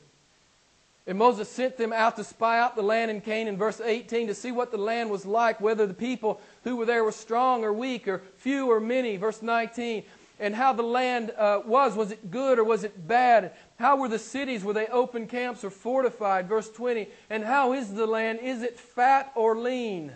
And 1.07 1.17
Moses 1.17 1.49
sent 1.49 1.79
them 1.79 1.93
out 1.93 2.17
to 2.17 2.25
spy 2.25 2.61
out 2.61 2.77
the 2.77 2.83
land 2.83 3.11
in 3.11 3.23
Canaan, 3.23 3.57
verse 3.57 3.81
18, 3.81 4.27
to 4.27 4.35
see 4.35 4.53
what 4.53 4.71
the 4.71 4.77
land 4.77 5.09
was 5.09 5.25
like, 5.25 5.59
whether 5.61 5.87
the 5.87 5.95
people 5.95 6.39
who 6.65 6.77
were 6.77 6.85
there 6.85 7.03
were 7.03 7.13
strong 7.13 7.65
or 7.65 7.73
weak, 7.73 8.07
or 8.07 8.23
few 8.37 8.71
or 8.71 8.79
many. 8.79 9.17
Verse 9.17 9.41
19, 9.41 10.03
and 10.39 10.55
how 10.55 10.73
the 10.73 10.83
land 10.83 11.33
uh, 11.37 11.61
was. 11.65 11.95
Was 11.95 12.11
it 12.11 12.31
good 12.31 12.59
or 12.59 12.65
was 12.65 12.85
it 12.85 13.07
bad? 13.07 13.53
How 13.79 13.97
were 13.97 14.09
the 14.09 14.19
cities? 14.19 14.65
Were 14.65 14.73
they 14.73 14.87
open 14.87 15.27
camps 15.27 15.65
or 15.65 15.71
fortified? 15.71 16.49
Verse 16.49 16.71
20. 16.71 17.09
And 17.31 17.45
how 17.45 17.73
is 17.73 17.93
the 17.93 18.07
land? 18.07 18.41
Is 18.43 18.63
it 18.63 18.79
fat 18.79 19.33
or 19.35 19.57
lean? 19.57 20.13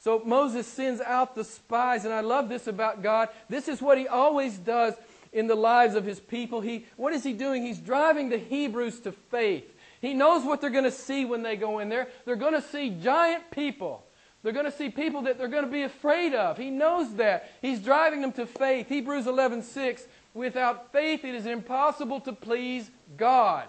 So 0.00 0.22
Moses 0.24 0.66
sends 0.66 1.00
out 1.00 1.34
the 1.34 1.44
spies, 1.44 2.04
and 2.04 2.14
I 2.14 2.20
love 2.20 2.48
this 2.48 2.66
about 2.66 3.02
God. 3.02 3.28
This 3.48 3.68
is 3.68 3.82
what 3.82 3.98
he 3.98 4.06
always 4.06 4.56
does 4.56 4.94
in 5.32 5.46
the 5.48 5.56
lives 5.56 5.94
of 5.94 6.04
his 6.04 6.20
people. 6.20 6.60
He, 6.60 6.86
what 6.96 7.12
is 7.12 7.24
he 7.24 7.32
doing? 7.32 7.64
He's 7.64 7.78
driving 7.78 8.28
the 8.28 8.38
Hebrews 8.38 9.00
to 9.00 9.12
faith. 9.12 9.64
He 10.00 10.14
knows 10.14 10.44
what 10.44 10.60
they're 10.60 10.70
going 10.70 10.84
to 10.84 10.90
see 10.92 11.24
when 11.24 11.42
they 11.42 11.56
go 11.56 11.80
in 11.80 11.88
there. 11.88 12.08
They're 12.24 12.36
going 12.36 12.54
to 12.54 12.62
see 12.62 12.90
giant 12.90 13.50
people. 13.50 14.04
They're 14.42 14.52
going 14.52 14.66
to 14.66 14.72
see 14.72 14.88
people 14.88 15.22
that 15.22 15.36
they're 15.36 15.48
going 15.48 15.64
to 15.64 15.70
be 15.70 15.82
afraid 15.82 16.32
of. 16.32 16.56
He 16.56 16.70
knows 16.70 17.14
that. 17.16 17.50
He's 17.60 17.80
driving 17.80 18.20
them 18.20 18.32
to 18.32 18.46
faith. 18.46 18.88
Hebrews 18.88 19.26
11:6, 19.26 20.02
without 20.34 20.92
faith 20.92 21.24
it 21.24 21.34
is 21.34 21.46
impossible 21.46 22.20
to 22.20 22.32
please 22.32 22.90
God. 23.16 23.66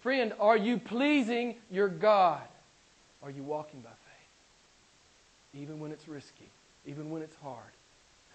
Friend, 0.00 0.32
are 0.40 0.56
you 0.56 0.78
pleasing 0.78 1.56
your 1.70 1.88
God? 1.88 2.42
Are 3.22 3.30
you 3.30 3.42
walking 3.42 3.80
by 3.80 3.90
faith? 3.90 5.62
Even 5.62 5.80
when 5.80 5.92
it's 5.92 6.06
risky, 6.08 6.48
even 6.84 7.10
when 7.10 7.22
it's 7.22 7.36
hard, 7.42 7.72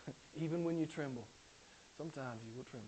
even 0.42 0.64
when 0.64 0.80
you 0.80 0.86
tremble. 0.86 1.26
Sometimes 1.98 2.42
you 2.44 2.52
will 2.58 2.64
tremble 2.64 2.88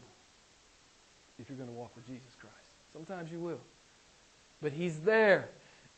if 1.40 1.50
you're 1.50 1.58
going 1.58 1.70
to 1.70 1.76
walk 1.76 1.96
with 1.96 2.08
Jesus 2.08 2.36
Christ. 2.40 2.56
Sometimes 2.94 3.32
you 3.32 3.40
will. 3.40 3.60
But 4.62 4.72
He's 4.72 5.00
there 5.02 5.50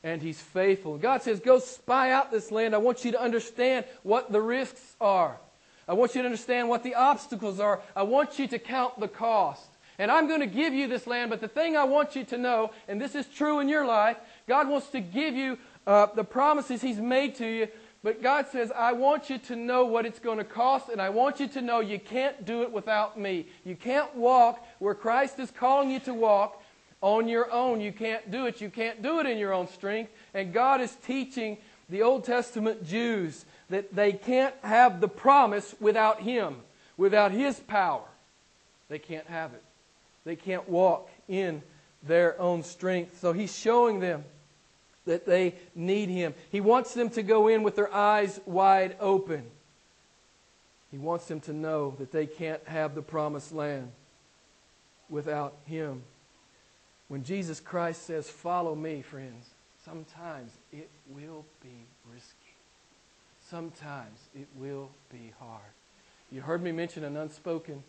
and 0.05 0.21
He's 0.21 0.39
faithful. 0.39 0.97
God 0.97 1.24
says, 1.24 1.39
Go 1.41 1.59
spy 1.59 2.12
out 2.12 2.31
this 2.31 2.51
land. 2.51 2.75
I 2.75 2.77
want 2.77 3.03
you 3.03 3.12
to 3.12 3.21
understand 3.21 3.85
what 4.03 4.31
the 4.31 4.39
risks 4.39 4.95
are. 5.01 5.38
I 5.88 5.93
want 5.93 6.15
you 6.15 6.21
to 6.21 6.27
understand 6.27 6.69
what 6.69 6.83
the 6.83 6.93
obstacles 6.93 7.59
are. 7.59 7.81
I 7.95 8.03
want 8.03 8.39
you 8.39 8.47
to 8.47 8.59
count 8.59 9.00
the 9.00 9.07
cost. 9.07 9.67
And 9.97 10.12
I'm 10.12 10.27
going 10.27 10.41
to 10.41 10.47
give 10.47 10.74
you 10.74 10.88
this 10.88 11.07
land, 11.07 11.29
but 11.29 11.41
the 11.41 11.47
thing 11.47 11.75
I 11.75 11.85
want 11.85 12.15
you 12.15 12.24
to 12.25 12.38
know, 12.38 12.71
and 12.88 13.01
this 13.01 13.15
is 13.15 13.25
true 13.27 13.59
in 13.59 13.69
your 13.69 13.85
life, 13.85 14.17
God 14.47 14.67
wants 14.67 14.88
to 14.89 15.00
give 15.00 15.35
you 15.35 15.57
uh, 15.88 16.07
the 16.13 16.24
promises 16.24 16.81
He's 16.81 17.00
made 17.00 17.35
to 17.35 17.47
you, 17.47 17.67
but 18.03 18.21
God 18.21 18.45
says, 18.51 18.71
I 18.75 18.91
want 18.91 19.31
you 19.31 19.39
to 19.39 19.55
know 19.55 19.85
what 19.85 20.05
it's 20.05 20.19
going 20.19 20.38
to 20.38 20.43
cost, 20.43 20.89
and 20.89 21.01
I 21.01 21.09
want 21.09 21.39
you 21.39 21.47
to 21.47 21.62
know 21.62 21.79
you 21.79 21.97
can't 21.97 22.45
do 22.45 22.62
it 22.62 22.71
without 22.71 23.19
me. 23.19 23.47
You 23.63 23.75
can't 23.75 24.13
walk 24.15 24.63
where 24.77 24.93
Christ 24.93 25.39
is 25.39 25.50
calling 25.50 25.89
you 25.89 26.00
to 26.01 26.13
walk 26.13 26.62
on 27.05 27.27
your 27.27 27.51
own. 27.51 27.81
You 27.81 27.91
can't 27.91 28.31
do 28.31 28.47
it. 28.47 28.59
You 28.59 28.71
can't 28.71 29.03
do 29.03 29.19
it 29.19 29.27
in 29.27 29.38
your 29.38 29.53
own 29.53 29.67
strength. 29.67 30.12
And 30.33 30.51
God 30.51 30.81
is 30.81 30.91
teaching 31.05 31.57
the 31.88 32.01
Old 32.01 32.24
Testament 32.24 32.83
Jews 32.83 33.45
that 33.69 33.95
they 33.95 34.12
can't 34.12 34.55
have 34.63 35.01
the 35.01 35.07
promise 35.07 35.75
without 35.79 36.21
Him, 36.21 36.57
without 36.97 37.31
His 37.31 37.59
power. 37.59 38.01
They 38.89 38.97
can't 38.97 39.27
have 39.27 39.53
it. 39.53 39.62
They 40.25 40.35
can't 40.35 40.67
walk 40.67 41.07
in 41.27 41.62
their 42.01 42.41
own 42.41 42.63
strength. 42.63 43.19
So 43.19 43.33
He's 43.33 43.55
showing 43.55 44.00
them 44.00 44.24
that 45.05 45.27
they 45.27 45.53
need 45.75 46.09
Him. 46.09 46.33
He 46.51 46.59
wants 46.59 46.95
them 46.95 47.12
to 47.12 47.21
go 47.21 47.50
in 47.50 47.62
with 47.62 47.75
their 47.75 47.93
eyes 47.93 48.39
wide 48.47 48.97
open. 49.00 49.43
He 50.89 50.97
wants 50.97 51.25
them 51.27 51.39
to 51.41 51.53
know 51.53 51.93
that 52.00 52.12
they 52.12 52.25
can't 52.25 52.67
have 52.67 52.95
the 52.95 53.03
promised 53.03 53.53
land 53.53 53.91
without 55.07 55.53
Him. 55.67 56.01
When 57.07 57.24
Jesus 57.24 57.59
Christ 57.59 58.05
says, 58.05 58.29
Follow 58.29 58.75
me, 58.75 59.01
friends, 59.01 59.50
sometimes 59.83 60.51
it 60.71 60.89
will 61.09 61.45
be 61.62 61.85
risky. 62.12 62.31
Sometimes 63.50 64.19
it 64.33 64.47
will 64.55 64.89
be 65.12 65.31
hard. 65.39 65.62
You 66.31 66.41
heard 66.41 66.63
me 66.63 66.71
mention 66.71 67.03
an 67.03 67.15
unspoken 67.15 67.83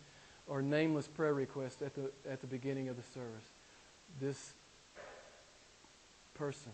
or 0.47 0.61
nameless 0.61 1.07
prayer 1.07 1.33
request 1.33 1.81
at 1.81 1.95
the, 1.95 2.11
at 2.29 2.41
the 2.41 2.47
beginning 2.47 2.89
of 2.89 2.95
the 2.95 3.03
service. 3.13 3.45
This 4.21 4.53
person 6.35 6.71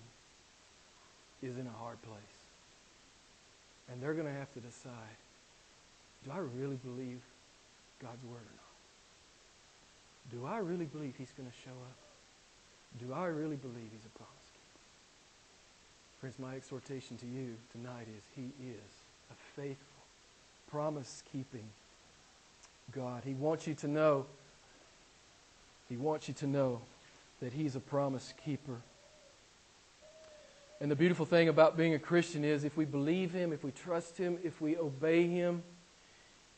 is 1.41 1.57
in 1.57 1.65
a 1.65 1.77
hard 1.79 2.01
place. 2.01 2.19
And 3.89 4.01
they're 4.01 4.13
going 4.13 4.27
to 4.27 4.33
have 4.33 4.53
to 4.53 4.59
decide 4.59 4.91
do 6.25 6.31
I 6.31 6.38
really 6.38 6.77
believe 6.77 7.19
God's 8.01 8.23
word 8.23 8.38
or 8.38 8.55
not? 8.55 8.63
Do 10.31 10.45
I 10.45 10.59
really 10.59 10.85
believe 10.85 11.15
He's 11.17 11.33
going 11.38 11.50
to 11.50 11.55
show 11.65 11.71
up? 11.71 12.02
Do 13.00 13.13
I 13.13 13.25
really 13.25 13.55
believe 13.55 13.89
He's 13.91 14.05
a 14.05 14.17
promise 14.17 14.50
keeper? 14.53 14.79
Friends, 16.19 16.39
my 16.39 16.55
exhortation 16.55 17.17
to 17.17 17.25
you 17.25 17.55
tonight 17.71 18.07
is 18.17 18.23
He 18.35 18.51
is 18.63 18.91
a 19.31 19.35
faithful, 19.55 20.03
promise 20.69 21.23
keeping 21.31 21.65
God. 22.91 23.23
He 23.25 23.33
wants 23.33 23.67
you 23.67 23.73
to 23.75 23.88
know, 23.88 24.25
He 25.89 25.97
wants 25.97 26.27
you 26.27 26.33
to 26.35 26.47
know 26.47 26.81
that 27.41 27.53
He's 27.53 27.75
a 27.75 27.79
promise 27.79 28.33
keeper. 28.45 28.77
And 30.79 30.91
the 30.91 30.95
beautiful 30.95 31.25
thing 31.25 31.50
about 31.50 31.77
being 31.77 31.93
a 31.93 32.00
Christian 32.00 32.43
is 32.43 32.63
if 32.63 32.75
we 32.77 32.85
believe 32.85 33.31
Him, 33.31 33.53
if 33.53 33.63
we 33.63 33.71
trust 33.71 34.17
Him, 34.17 34.38
if 34.43 34.62
we 34.62 34.77
obey 34.77 35.27
Him, 35.27 35.63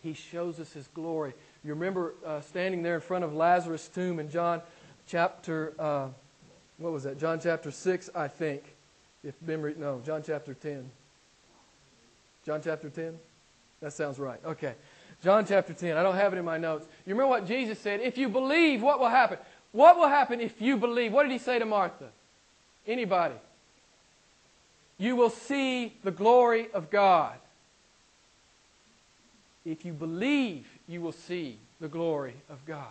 He 0.01 0.13
shows 0.13 0.59
us 0.59 0.73
His 0.73 0.87
glory. 0.87 1.33
You 1.63 1.73
remember 1.73 2.13
uh, 2.25 2.41
standing 2.41 2.83
there 2.83 2.95
in 2.95 3.01
front 3.01 3.23
of 3.23 3.33
Lazarus' 3.33 3.87
tomb 3.87 4.19
in 4.19 4.29
John 4.29 4.61
chapter, 5.07 5.73
uh, 5.79 6.07
what 6.77 6.91
was 6.91 7.03
that? 7.03 7.19
John 7.19 7.39
chapter 7.41 7.71
6, 7.71 8.09
I 8.15 8.27
think. 8.27 8.63
If 9.23 9.33
memory, 9.41 9.75
no, 9.77 10.01
John 10.05 10.23
chapter 10.25 10.53
10. 10.53 10.89
John 12.45 12.61
chapter 12.63 12.89
10? 12.89 13.17
That 13.81 13.93
sounds 13.93 14.19
right. 14.19 14.39
Okay. 14.45 14.75
John 15.23 15.45
chapter 15.45 15.73
10. 15.73 15.97
I 15.97 16.03
don't 16.03 16.15
have 16.15 16.33
it 16.33 16.37
in 16.37 16.45
my 16.45 16.57
notes. 16.57 16.85
You 17.05 17.15
remember 17.15 17.29
what 17.29 17.47
Jesus 17.47 17.79
said? 17.79 18.01
If 18.01 18.17
you 18.17 18.29
believe, 18.29 18.81
what 18.81 18.99
will 18.99 19.09
happen? 19.09 19.39
What 19.71 19.97
will 19.97 20.07
happen 20.07 20.41
if 20.41 20.61
you 20.61 20.77
believe? 20.77 21.11
What 21.11 21.23
did 21.23 21.31
he 21.31 21.37
say 21.39 21.59
to 21.59 21.65
Martha? 21.65 22.09
Anybody? 22.85 23.35
you 24.97 25.15
will 25.15 25.29
see 25.29 25.93
the 26.03 26.11
glory 26.11 26.67
of 26.73 26.89
God. 26.89 27.35
If 29.65 29.83
you 29.83 29.93
believe, 29.93 30.67
you 30.87 31.01
will 31.01 31.11
see 31.11 31.57
the 31.81 31.87
glory 31.87 32.35
of 32.49 32.63
God. 32.65 32.85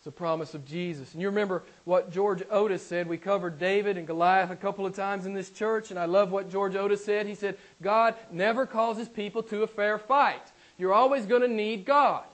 It's 0.00 0.06
a 0.06 0.10
promise 0.10 0.54
of 0.54 0.64
Jesus. 0.64 1.12
And 1.12 1.20
you 1.20 1.28
remember 1.28 1.62
what 1.84 2.10
George 2.10 2.42
Otis 2.50 2.82
said. 2.82 3.06
We 3.06 3.18
covered 3.18 3.58
David 3.58 3.98
and 3.98 4.06
Goliath 4.06 4.50
a 4.50 4.56
couple 4.56 4.86
of 4.86 4.96
times 4.96 5.26
in 5.26 5.34
this 5.34 5.50
church, 5.50 5.90
and 5.90 6.00
I 6.00 6.06
love 6.06 6.32
what 6.32 6.50
George 6.50 6.74
Otis 6.74 7.04
said. 7.04 7.26
He 7.26 7.34
said, 7.34 7.58
God 7.82 8.14
never 8.32 8.64
causes 8.64 9.10
people 9.10 9.42
to 9.42 9.62
a 9.62 9.66
fair 9.66 9.98
fight. 9.98 10.40
You're 10.78 10.94
always 10.94 11.26
going 11.26 11.42
to 11.42 11.48
need 11.48 11.84
God. 11.84 12.24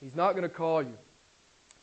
He's 0.00 0.16
not 0.16 0.32
going 0.32 0.42
to 0.42 0.48
call 0.48 0.82
you 0.82 0.98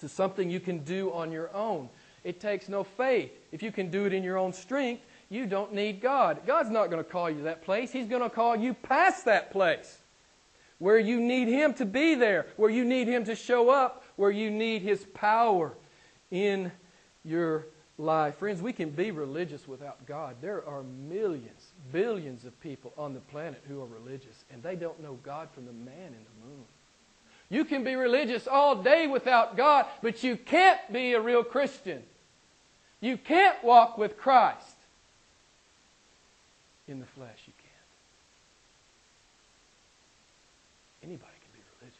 to 0.02 0.10
something 0.10 0.50
you 0.50 0.60
can 0.60 0.80
do 0.80 1.14
on 1.14 1.32
your 1.32 1.56
own. 1.56 1.88
It 2.26 2.42
takes 2.42 2.68
no 2.68 2.84
faith. 2.84 3.32
If 3.54 3.64
you 3.64 3.72
can 3.72 3.90
do 3.90 4.08
it 4.08 4.12
in 4.12 4.24
your 4.24 4.38
own 4.38 4.52
strength, 4.52 5.04
you 5.30 5.46
don't 5.46 5.74
need 5.74 6.02
God. 6.02 6.42
God's 6.46 6.70
not 6.70 6.90
going 6.90 7.02
to 7.02 7.10
call 7.10 7.30
you 7.30 7.38
to 7.38 7.44
that 7.44 7.64
place. 7.64 7.94
He's 7.94 8.08
going 8.08 8.24
to 8.24 8.30
call 8.30 8.58
you 8.58 8.74
past 8.74 9.24
that 9.24 9.52
place 9.52 10.00
where 10.80 10.98
you 10.98 11.20
need 11.20 11.48
Him 11.48 11.74
to 11.76 11.86
be 11.86 12.16
there, 12.16 12.48
where 12.56 12.70
you 12.70 12.84
need 12.84 13.08
Him 13.08 13.26
to 13.26 13.36
show 13.36 13.70
up, 13.70 14.04
where 14.20 14.32
you 14.32 14.52
need 14.52 14.82
His 14.82 15.06
power 15.14 15.72
in 16.30 16.74
your 17.24 17.66
life. 17.98 18.36
Friends, 18.36 18.62
we 18.62 18.74
can 18.74 18.90
be 18.90 19.12
religious 19.12 19.66
without 19.66 20.06
God. 20.06 20.36
There 20.42 20.62
are 20.68 20.84
millions, 20.84 21.72
billions 21.94 22.44
of 22.44 22.60
people 22.60 22.92
on 22.98 23.14
the 23.14 23.22
planet 23.22 23.64
who 23.70 23.82
are 23.82 23.86
religious, 23.86 24.44
and 24.52 24.62
they 24.62 24.76
don't 24.76 25.02
know 25.02 25.18
God 25.24 25.48
from 25.56 25.66
the 25.66 25.72
man 25.72 26.08
in 26.08 26.12
the 26.12 26.46
moon. 26.46 26.66
You 27.50 27.64
can 27.64 27.86
be 27.86 27.96
religious 27.96 28.46
all 28.46 28.76
day 28.76 29.08
without 29.08 29.56
God, 29.56 29.86
but 30.02 30.22
you 30.22 30.36
can't 30.36 30.82
be 30.92 31.14
a 31.14 31.22
real 31.22 31.44
Christian. 31.44 32.04
You 33.00 33.16
can't 33.16 33.64
walk 33.64 33.98
with 33.98 34.18
Christ 34.18 34.76
in 36.90 37.00
the 37.00 37.06
flesh, 37.06 37.40
you 37.48 37.54
can't. 37.58 37.70
Anybody 41.04 41.32
can 41.42 41.52
be 41.54 41.62
religious. 41.80 42.00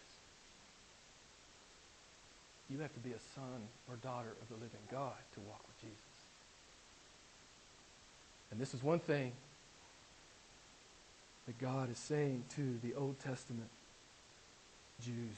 You 2.70 2.80
have 2.80 2.94
to 2.94 3.00
be 3.00 3.12
a 3.12 3.20
son 3.36 3.68
or 3.90 3.96
daughter 3.98 4.30
of 4.42 4.48
the 4.48 4.56
living 4.56 4.82
God 4.92 5.14
to 5.34 5.40
walk 5.42 5.62
with 5.68 5.82
Jesus. 5.82 6.04
And 8.52 8.60
this 8.60 8.74
is 8.74 8.84
one 8.84 9.00
thing 9.00 9.32
that 11.48 11.60
God 11.60 11.92
is 11.92 11.98
saying 11.98 12.44
to 12.56 12.80
the 12.84 12.94
Old 12.94 13.20
Testament 13.20 13.70
Jews. 15.04 15.38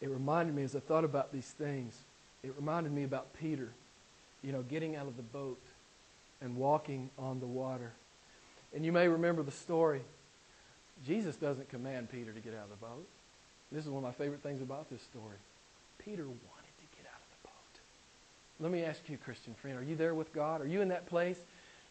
It 0.00 0.08
reminded 0.08 0.54
me 0.54 0.64
as 0.64 0.74
I 0.74 0.80
thought 0.80 1.04
about 1.04 1.32
these 1.32 1.46
things, 1.46 1.96
it 2.42 2.54
reminded 2.56 2.92
me 2.92 3.04
about 3.04 3.32
Peter, 3.38 3.68
you 4.42 4.50
know, 4.50 4.62
getting 4.62 4.96
out 4.96 5.06
of 5.06 5.16
the 5.16 5.22
boat 5.22 5.60
and 6.40 6.56
walking 6.56 7.10
on 7.18 7.38
the 7.38 7.46
water. 7.46 7.92
And 8.74 8.84
you 8.84 8.92
may 8.92 9.08
remember 9.08 9.42
the 9.42 9.50
story. 9.50 10.00
Jesus 11.06 11.36
doesn't 11.36 11.68
command 11.68 12.10
Peter 12.10 12.32
to 12.32 12.40
get 12.40 12.54
out 12.54 12.64
of 12.64 12.70
the 12.70 12.86
boat. 12.86 13.06
This 13.72 13.84
is 13.84 13.90
one 13.90 14.04
of 14.04 14.08
my 14.08 14.24
favorite 14.24 14.42
things 14.42 14.60
about 14.60 14.90
this 14.90 15.02
story. 15.02 15.36
Peter 15.98 16.24
wanted 16.24 16.74
to 16.78 16.96
get 16.96 17.06
out 17.06 17.20
of 17.20 17.30
the 17.42 17.48
boat. 17.48 17.80
Let 18.58 18.72
me 18.72 18.82
ask 18.82 19.00
you, 19.08 19.16
Christian 19.18 19.54
friend, 19.54 19.78
are 19.78 19.82
you 19.82 19.96
there 19.96 20.14
with 20.14 20.32
God? 20.32 20.60
Are 20.60 20.66
you 20.66 20.80
in 20.80 20.88
that 20.88 21.06
place 21.06 21.38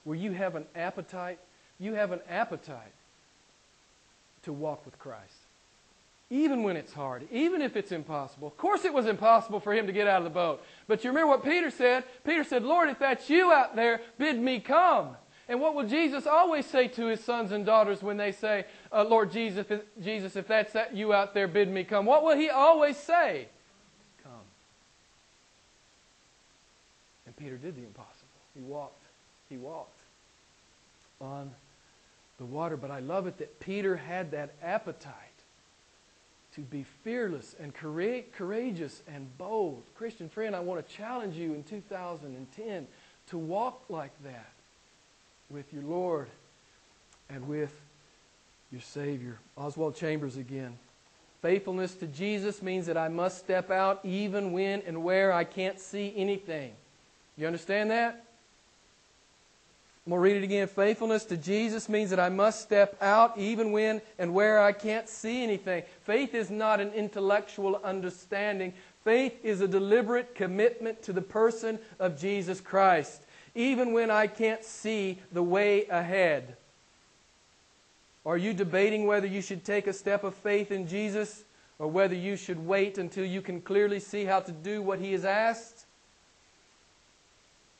where 0.03 0.17
you 0.17 0.31
have 0.31 0.55
an 0.55 0.65
appetite? 0.75 1.39
You 1.79 1.93
have 1.93 2.11
an 2.11 2.19
appetite 2.29 2.93
to 4.43 4.53
walk 4.53 4.85
with 4.85 4.99
Christ. 4.99 5.35
Even 6.29 6.63
when 6.63 6.75
it's 6.75 6.93
hard, 6.93 7.27
even 7.31 7.61
if 7.61 7.75
it's 7.75 7.91
impossible. 7.91 8.47
Of 8.47 8.57
course, 8.57 8.85
it 8.85 8.93
was 8.93 9.07
impossible 9.07 9.59
for 9.59 9.73
him 9.73 9.87
to 9.87 9.93
get 9.93 10.07
out 10.07 10.19
of 10.19 10.25
the 10.25 10.29
boat. 10.29 10.63
But 10.87 11.03
you 11.03 11.09
remember 11.09 11.29
what 11.29 11.43
Peter 11.43 11.71
said? 11.71 12.03
Peter 12.23 12.43
said, 12.43 12.63
Lord, 12.63 12.89
if 12.89 12.99
that's 12.99 13.29
you 13.29 13.51
out 13.51 13.75
there, 13.75 14.01
bid 14.19 14.37
me 14.39 14.59
come. 14.59 15.15
And 15.49 15.59
what 15.59 15.73
will 15.73 15.87
Jesus 15.87 16.27
always 16.27 16.67
say 16.67 16.87
to 16.89 17.07
his 17.07 17.23
sons 17.23 17.51
and 17.51 17.65
daughters 17.65 18.03
when 18.03 18.17
they 18.17 18.31
say, 18.31 18.65
uh, 18.93 19.03
Lord 19.03 19.31
Jesus, 19.31 19.65
Jesus, 19.99 20.35
if 20.35 20.47
that's 20.47 20.73
that 20.73 20.95
you 20.95 21.11
out 21.11 21.33
there, 21.33 21.47
bid 21.47 21.69
me 21.69 21.83
come? 21.83 22.05
What 22.05 22.23
will 22.23 22.37
he 22.37 22.51
always 22.51 22.95
say? 22.95 23.47
Come. 24.23 24.31
And 27.25 27.35
Peter 27.35 27.57
did 27.57 27.75
the 27.75 27.81
impossible. 27.81 28.27
He 28.53 28.61
walked. 28.61 29.01
He 29.49 29.57
walked 29.57 29.97
on 31.19 31.49
the 32.37 32.45
water. 32.45 32.77
But 32.77 32.91
I 32.91 32.99
love 32.99 33.25
it 33.25 33.39
that 33.39 33.59
Peter 33.59 33.95
had 33.95 34.29
that 34.31 34.53
appetite 34.61 35.15
to 36.53 36.61
be 36.61 36.85
fearless 37.03 37.55
and 37.59 37.73
courageous 37.73 39.01
and 39.07 39.35
bold. 39.39 39.81
Christian 39.95 40.29
friend, 40.29 40.55
I 40.55 40.59
want 40.59 40.87
to 40.87 40.93
challenge 40.93 41.35
you 41.35 41.55
in 41.55 41.63
2010 41.63 42.87
to 43.29 43.37
walk 43.39 43.85
like 43.89 44.11
that 44.23 44.51
with 45.49 45.73
your 45.73 45.83
Lord 45.83 46.27
and 47.29 47.47
with 47.47 47.73
your 48.71 48.81
Savior. 48.81 49.37
Oswald 49.57 49.95
Chambers 49.95 50.37
again. 50.37 50.77
Faithfulness 51.41 51.95
to 51.95 52.07
Jesus 52.07 52.61
means 52.61 52.85
that 52.85 52.97
I 52.97 53.07
must 53.07 53.39
step 53.39 53.71
out 53.71 54.01
even 54.03 54.51
when 54.51 54.81
and 54.85 55.03
where 55.03 55.31
I 55.31 55.45
can't 55.45 55.79
see 55.79 56.13
anything. 56.15 56.73
You 57.37 57.47
understand 57.47 57.91
that? 57.91 58.25
I'm 60.05 60.11
going 60.11 60.17
to 60.17 60.23
read 60.23 60.37
it 60.37 60.43
again. 60.43 60.67
Faithfulness 60.67 61.25
to 61.25 61.37
Jesus 61.37 61.87
means 61.87 62.09
that 62.09 62.19
I 62.19 62.29
must 62.29 62.61
step 62.61 62.97
out 63.01 63.37
even 63.37 63.71
when 63.71 64.01
and 64.17 64.33
where 64.33 64.61
I 64.61 64.71
can't 64.71 65.07
see 65.07 65.43
anything. 65.43 65.83
Faith 66.03 66.33
is 66.33 66.49
not 66.49 66.79
an 66.79 66.91
intellectual 66.93 67.79
understanding. 67.83 68.73
Faith 69.03 69.33
is 69.43 69.61
a 69.61 69.67
deliberate 69.67 70.35
commitment 70.35 71.01
to 71.03 71.13
the 71.13 71.21
person 71.21 71.79
of 71.99 72.19
Jesus 72.19 72.59
Christ 72.59 73.21
even 73.59 73.91
when 73.91 74.09
I 74.09 74.27
can't 74.27 74.63
see 74.63 75.19
the 75.33 75.43
way 75.43 75.85
ahead? 75.87 76.55
Are 78.25 78.37
you 78.37 78.53
debating 78.53 79.05
whether 79.05 79.27
you 79.27 79.41
should 79.41 79.65
take 79.65 79.85
a 79.85 79.91
step 79.91 80.23
of 80.23 80.33
faith 80.33 80.71
in 80.71 80.87
Jesus 80.87 81.43
or 81.77 81.87
whether 81.87 82.15
you 82.15 82.37
should 82.37 82.65
wait 82.65 82.97
until 82.97 83.25
you 83.25 83.41
can 83.41 83.59
clearly 83.59 83.99
see 83.99 84.23
how 84.23 84.39
to 84.39 84.53
do 84.53 84.81
what 84.81 84.99
He 84.99 85.11
has 85.11 85.25
asked? 85.25 85.85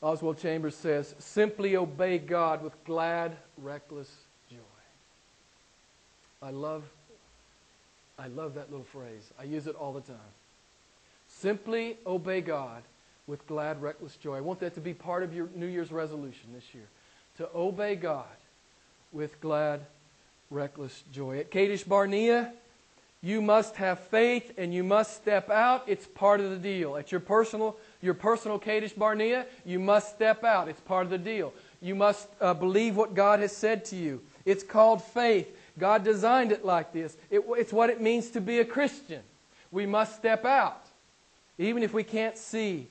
Oswald 0.01 0.37
Chambers 0.37 0.75
says, 0.75 1.15
simply 1.17 1.77
obey 1.77 2.17
God 2.17 2.61
with 2.61 2.73
glad, 2.83 3.37
reckless 3.57 4.11
joy. 4.49 4.57
I 6.41 6.51
love, 6.51 6.83
I 8.17 8.27
love 8.27 8.53
that 8.55 8.69
little 8.69 8.85
phrase. 8.85 9.31
I 9.39 9.43
use 9.43 9.65
it 9.65 9.75
all 9.75 9.93
the 9.93 10.01
time. 10.01 10.17
Simply 11.29 11.97
obey 12.05 12.41
God 12.41 12.83
with 13.29 13.47
glad, 13.47 13.79
reckless 13.79 14.15
joy. 14.15 14.35
I 14.37 14.41
want 14.41 14.59
that 14.61 14.73
to 14.73 14.81
be 14.81 14.93
part 14.93 15.21
of 15.21 15.35
your 15.35 15.47
New 15.55 15.67
Year's 15.67 15.91
resolution 15.91 16.49
this 16.53 16.73
year 16.73 16.87
to 17.37 17.47
obey 17.55 17.95
God 17.95 18.25
with 19.11 19.39
glad, 19.39 19.81
reckless 20.49 21.03
joy. 21.13 21.37
At 21.39 21.51
Kadesh 21.51 21.83
Barnea, 21.83 22.51
you 23.21 23.41
must 23.41 23.75
have 23.75 23.99
faith 23.99 24.53
and 24.57 24.73
you 24.73 24.83
must 24.83 25.15
step 25.15 25.51
out. 25.51 25.83
It's 25.85 26.07
part 26.07 26.39
of 26.39 26.49
the 26.49 26.57
deal. 26.57 26.97
At 26.97 27.11
your 27.11 27.21
personal, 27.21 27.77
your 28.01 28.15
personal 28.15 28.57
Kadesh 28.57 28.93
Barnea, 28.93 29.45
you 29.63 29.77
must 29.77 30.15
step 30.15 30.43
out. 30.43 30.67
It's 30.67 30.81
part 30.81 31.05
of 31.05 31.11
the 31.11 31.17
deal. 31.19 31.53
You 31.81 31.93
must 31.93 32.27
uh, 32.41 32.55
believe 32.55 32.95
what 32.95 33.13
God 33.13 33.39
has 33.41 33.55
said 33.55 33.85
to 33.85 33.95
you. 33.95 34.21
It's 34.43 34.63
called 34.63 35.03
faith. 35.03 35.55
God 35.77 36.03
designed 36.03 36.51
it 36.51 36.65
like 36.65 36.93
this. 36.93 37.15
It, 37.29 37.43
it's 37.49 37.71
what 37.71 37.91
it 37.91 38.01
means 38.01 38.31
to 38.31 38.41
be 38.41 38.59
a 38.59 38.65
Christian. 38.65 39.21
We 39.71 39.85
must 39.85 40.15
step 40.15 40.45
out, 40.45 40.83
even 41.59 41.83
if 41.83 41.93
we 41.93 42.03
can't 42.03 42.35
see 42.35 42.87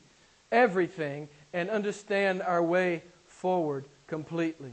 everything 0.50 1.28
and 1.52 1.70
understand 1.70 2.42
our 2.42 2.62
way 2.62 3.02
forward 3.26 3.84
completely. 4.06 4.72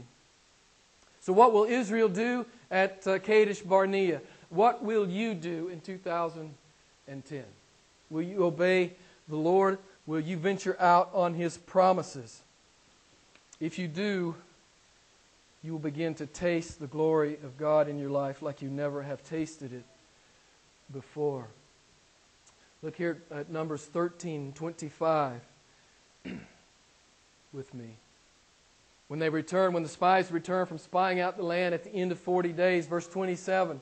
So, 1.20 1.32
what 1.32 1.52
will 1.52 1.64
Israel 1.64 2.08
do 2.08 2.46
at 2.70 3.06
uh, 3.06 3.18
Kadesh 3.18 3.60
Barnea? 3.60 4.20
What 4.48 4.84
will 4.84 5.08
you 5.08 5.34
do 5.34 5.68
in 5.68 5.80
2010? 5.80 7.44
Will 8.10 8.22
you 8.22 8.44
obey 8.44 8.92
the 9.28 9.36
Lord? 9.36 9.78
Will 10.06 10.20
you 10.20 10.36
venture 10.36 10.76
out 10.80 11.10
on 11.12 11.34
His 11.34 11.56
promises? 11.58 12.42
If 13.58 13.78
you 13.78 13.88
do, 13.88 14.36
you 15.64 15.72
will 15.72 15.80
begin 15.80 16.14
to 16.14 16.26
taste 16.26 16.78
the 16.78 16.86
glory 16.86 17.34
of 17.42 17.58
God 17.58 17.88
in 17.88 17.98
your 17.98 18.10
life 18.10 18.40
like 18.40 18.62
you 18.62 18.68
never 18.68 19.02
have 19.02 19.24
tasted 19.24 19.72
it 19.72 19.84
before. 20.92 21.48
Look 22.82 22.94
here 22.94 23.20
at 23.32 23.50
Numbers 23.50 23.84
13 23.84 24.52
25 24.52 25.40
with 27.52 27.74
me. 27.74 27.96
When 29.08 29.20
they 29.20 29.28
returned, 29.28 29.74
when 29.74 29.82
the 29.82 29.88
spies 29.88 30.32
returned 30.32 30.68
from 30.68 30.78
spying 30.78 31.20
out 31.20 31.36
the 31.36 31.44
land 31.44 31.74
at 31.74 31.84
the 31.84 31.90
end 31.90 32.10
of 32.10 32.18
40 32.18 32.52
days, 32.52 32.86
verse 32.86 33.06
27, 33.06 33.80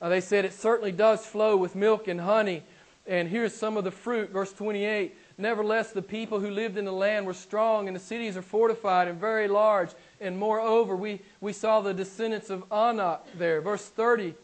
uh, 0.00 0.08
they 0.08 0.20
said, 0.20 0.44
It 0.44 0.54
certainly 0.54 0.92
does 0.92 1.24
flow 1.24 1.56
with 1.56 1.74
milk 1.74 2.08
and 2.08 2.20
honey. 2.20 2.62
And 3.06 3.28
here's 3.28 3.54
some 3.54 3.76
of 3.76 3.84
the 3.84 3.90
fruit, 3.90 4.30
verse 4.30 4.52
28. 4.52 5.14
Nevertheless, 5.36 5.92
the 5.92 6.02
people 6.02 6.40
who 6.40 6.50
lived 6.50 6.76
in 6.76 6.84
the 6.84 6.92
land 6.92 7.26
were 7.26 7.34
strong, 7.34 7.88
and 7.88 7.96
the 7.96 8.00
cities 8.00 8.36
are 8.36 8.42
fortified 8.42 9.08
and 9.08 9.18
very 9.18 9.48
large. 9.48 9.90
And 10.20 10.38
moreover, 10.38 10.94
we, 10.94 11.20
we 11.40 11.52
saw 11.52 11.80
the 11.80 11.92
descendants 11.92 12.48
of 12.48 12.64
Anak 12.70 13.20
there. 13.36 13.60
Verse 13.60 13.84
30. 13.84 14.34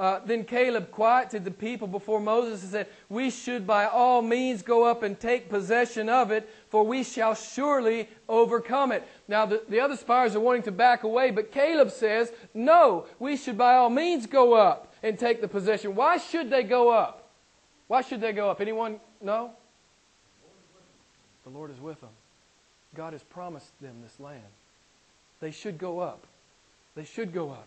Uh, 0.00 0.18
then 0.24 0.44
Caleb 0.44 0.90
quieted 0.90 1.44
the 1.44 1.50
people 1.50 1.86
before 1.86 2.20
Moses 2.20 2.62
and 2.62 2.72
said, 2.72 2.86
We 3.10 3.28
should 3.28 3.66
by 3.66 3.84
all 3.84 4.22
means 4.22 4.62
go 4.62 4.84
up 4.84 5.02
and 5.02 5.20
take 5.20 5.50
possession 5.50 6.08
of 6.08 6.30
it, 6.30 6.48
for 6.70 6.84
we 6.84 7.04
shall 7.04 7.34
surely 7.34 8.08
overcome 8.26 8.92
it. 8.92 9.06
Now, 9.28 9.44
the, 9.44 9.62
the 9.68 9.78
other 9.78 9.98
spies 9.98 10.34
are 10.34 10.40
wanting 10.40 10.62
to 10.62 10.72
back 10.72 11.02
away, 11.02 11.30
but 11.32 11.52
Caleb 11.52 11.90
says, 11.90 12.32
No, 12.54 13.08
we 13.18 13.36
should 13.36 13.58
by 13.58 13.74
all 13.74 13.90
means 13.90 14.24
go 14.24 14.54
up 14.54 14.94
and 15.02 15.18
take 15.18 15.42
the 15.42 15.48
possession. 15.48 15.94
Why 15.94 16.16
should 16.16 16.48
they 16.48 16.62
go 16.62 16.88
up? 16.88 17.28
Why 17.86 18.00
should 18.00 18.22
they 18.22 18.32
go 18.32 18.48
up? 18.50 18.62
Anyone 18.62 19.00
know? 19.20 19.50
The 21.44 21.50
Lord 21.50 21.70
is 21.70 21.78
with 21.78 22.00
them. 22.00 22.08
God 22.94 23.12
has 23.12 23.22
promised 23.22 23.78
them 23.82 23.96
this 24.02 24.18
land. 24.18 24.40
They 25.40 25.50
should 25.50 25.76
go 25.76 26.00
up. 26.00 26.26
They 26.94 27.04
should 27.04 27.34
go 27.34 27.50
up. 27.50 27.66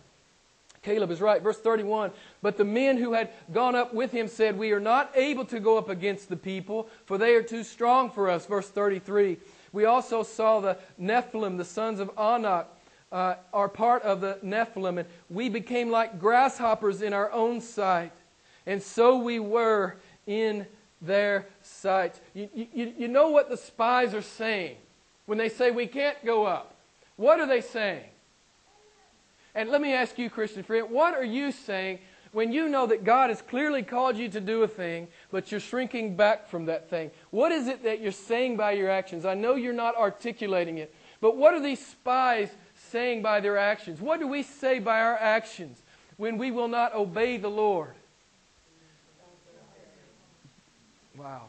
Caleb 0.84 1.10
is 1.10 1.20
right. 1.20 1.42
Verse 1.42 1.58
31 1.58 2.12
But 2.42 2.56
the 2.56 2.64
men 2.64 2.98
who 2.98 3.14
had 3.14 3.30
gone 3.52 3.74
up 3.74 3.92
with 3.94 4.12
him 4.12 4.28
said, 4.28 4.56
We 4.56 4.72
are 4.72 4.80
not 4.80 5.10
able 5.16 5.44
to 5.46 5.58
go 5.58 5.78
up 5.78 5.88
against 5.88 6.28
the 6.28 6.36
people, 6.36 6.88
for 7.06 7.18
they 7.18 7.34
are 7.34 7.42
too 7.42 7.64
strong 7.64 8.10
for 8.10 8.30
us. 8.30 8.46
Verse 8.46 8.68
33 8.68 9.38
We 9.72 9.86
also 9.86 10.22
saw 10.22 10.60
the 10.60 10.78
Nephilim, 11.00 11.56
the 11.56 11.64
sons 11.64 11.98
of 11.98 12.10
Anak, 12.18 12.68
uh, 13.10 13.36
are 13.52 13.68
part 13.68 14.02
of 14.02 14.20
the 14.20 14.38
Nephilim, 14.44 15.00
and 15.00 15.08
we 15.30 15.48
became 15.48 15.90
like 15.90 16.20
grasshoppers 16.20 17.02
in 17.02 17.12
our 17.12 17.32
own 17.32 17.60
sight. 17.60 18.12
And 18.66 18.82
so 18.82 19.18
we 19.18 19.40
were 19.40 19.96
in 20.26 20.66
their 21.00 21.46
sight. 21.62 22.18
You, 22.34 22.48
you, 22.54 22.94
you 22.98 23.08
know 23.08 23.28
what 23.28 23.48
the 23.48 23.56
spies 23.56 24.14
are 24.14 24.22
saying 24.22 24.76
when 25.26 25.38
they 25.38 25.48
say 25.48 25.70
we 25.70 25.86
can't 25.86 26.22
go 26.24 26.44
up? 26.44 26.74
What 27.16 27.40
are 27.40 27.46
they 27.46 27.60
saying? 27.60 28.04
And 29.54 29.70
let 29.70 29.80
me 29.80 29.92
ask 29.92 30.18
you, 30.18 30.28
Christian 30.28 30.62
friend, 30.62 30.90
what 30.90 31.14
are 31.14 31.24
you 31.24 31.52
saying 31.52 32.00
when 32.32 32.52
you 32.52 32.68
know 32.68 32.86
that 32.86 33.04
God 33.04 33.30
has 33.30 33.40
clearly 33.40 33.82
called 33.82 34.16
you 34.16 34.28
to 34.28 34.40
do 34.40 34.62
a 34.64 34.68
thing, 34.68 35.06
but 35.30 35.50
you're 35.50 35.60
shrinking 35.60 36.16
back 36.16 36.48
from 36.48 36.66
that 36.66 36.90
thing? 36.90 37.10
What 37.30 37.52
is 37.52 37.68
it 37.68 37.84
that 37.84 38.00
you're 38.00 38.12
saying 38.12 38.56
by 38.56 38.72
your 38.72 38.90
actions? 38.90 39.24
I 39.24 39.34
know 39.34 39.54
you're 39.54 39.72
not 39.72 39.96
articulating 39.96 40.78
it, 40.78 40.92
but 41.20 41.36
what 41.36 41.54
are 41.54 41.60
these 41.60 41.84
spies 41.84 42.50
saying 42.90 43.22
by 43.22 43.40
their 43.40 43.56
actions? 43.56 44.00
What 44.00 44.18
do 44.18 44.26
we 44.26 44.42
say 44.42 44.80
by 44.80 45.00
our 45.00 45.16
actions 45.16 45.80
when 46.16 46.36
we 46.36 46.50
will 46.50 46.68
not 46.68 46.94
obey 46.94 47.36
the 47.36 47.50
Lord? 47.50 47.94
Wow. 51.16 51.42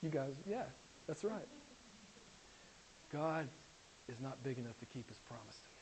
You 0.00 0.10
guys, 0.10 0.32
yeah, 0.48 0.64
that's 1.06 1.24
right. 1.24 1.46
God 3.12 3.48
is 4.08 4.16
not 4.20 4.42
big 4.42 4.58
enough 4.58 4.78
to 4.80 4.86
keep 4.86 5.08
his 5.08 5.18
promise 5.28 5.56
to 5.56 5.81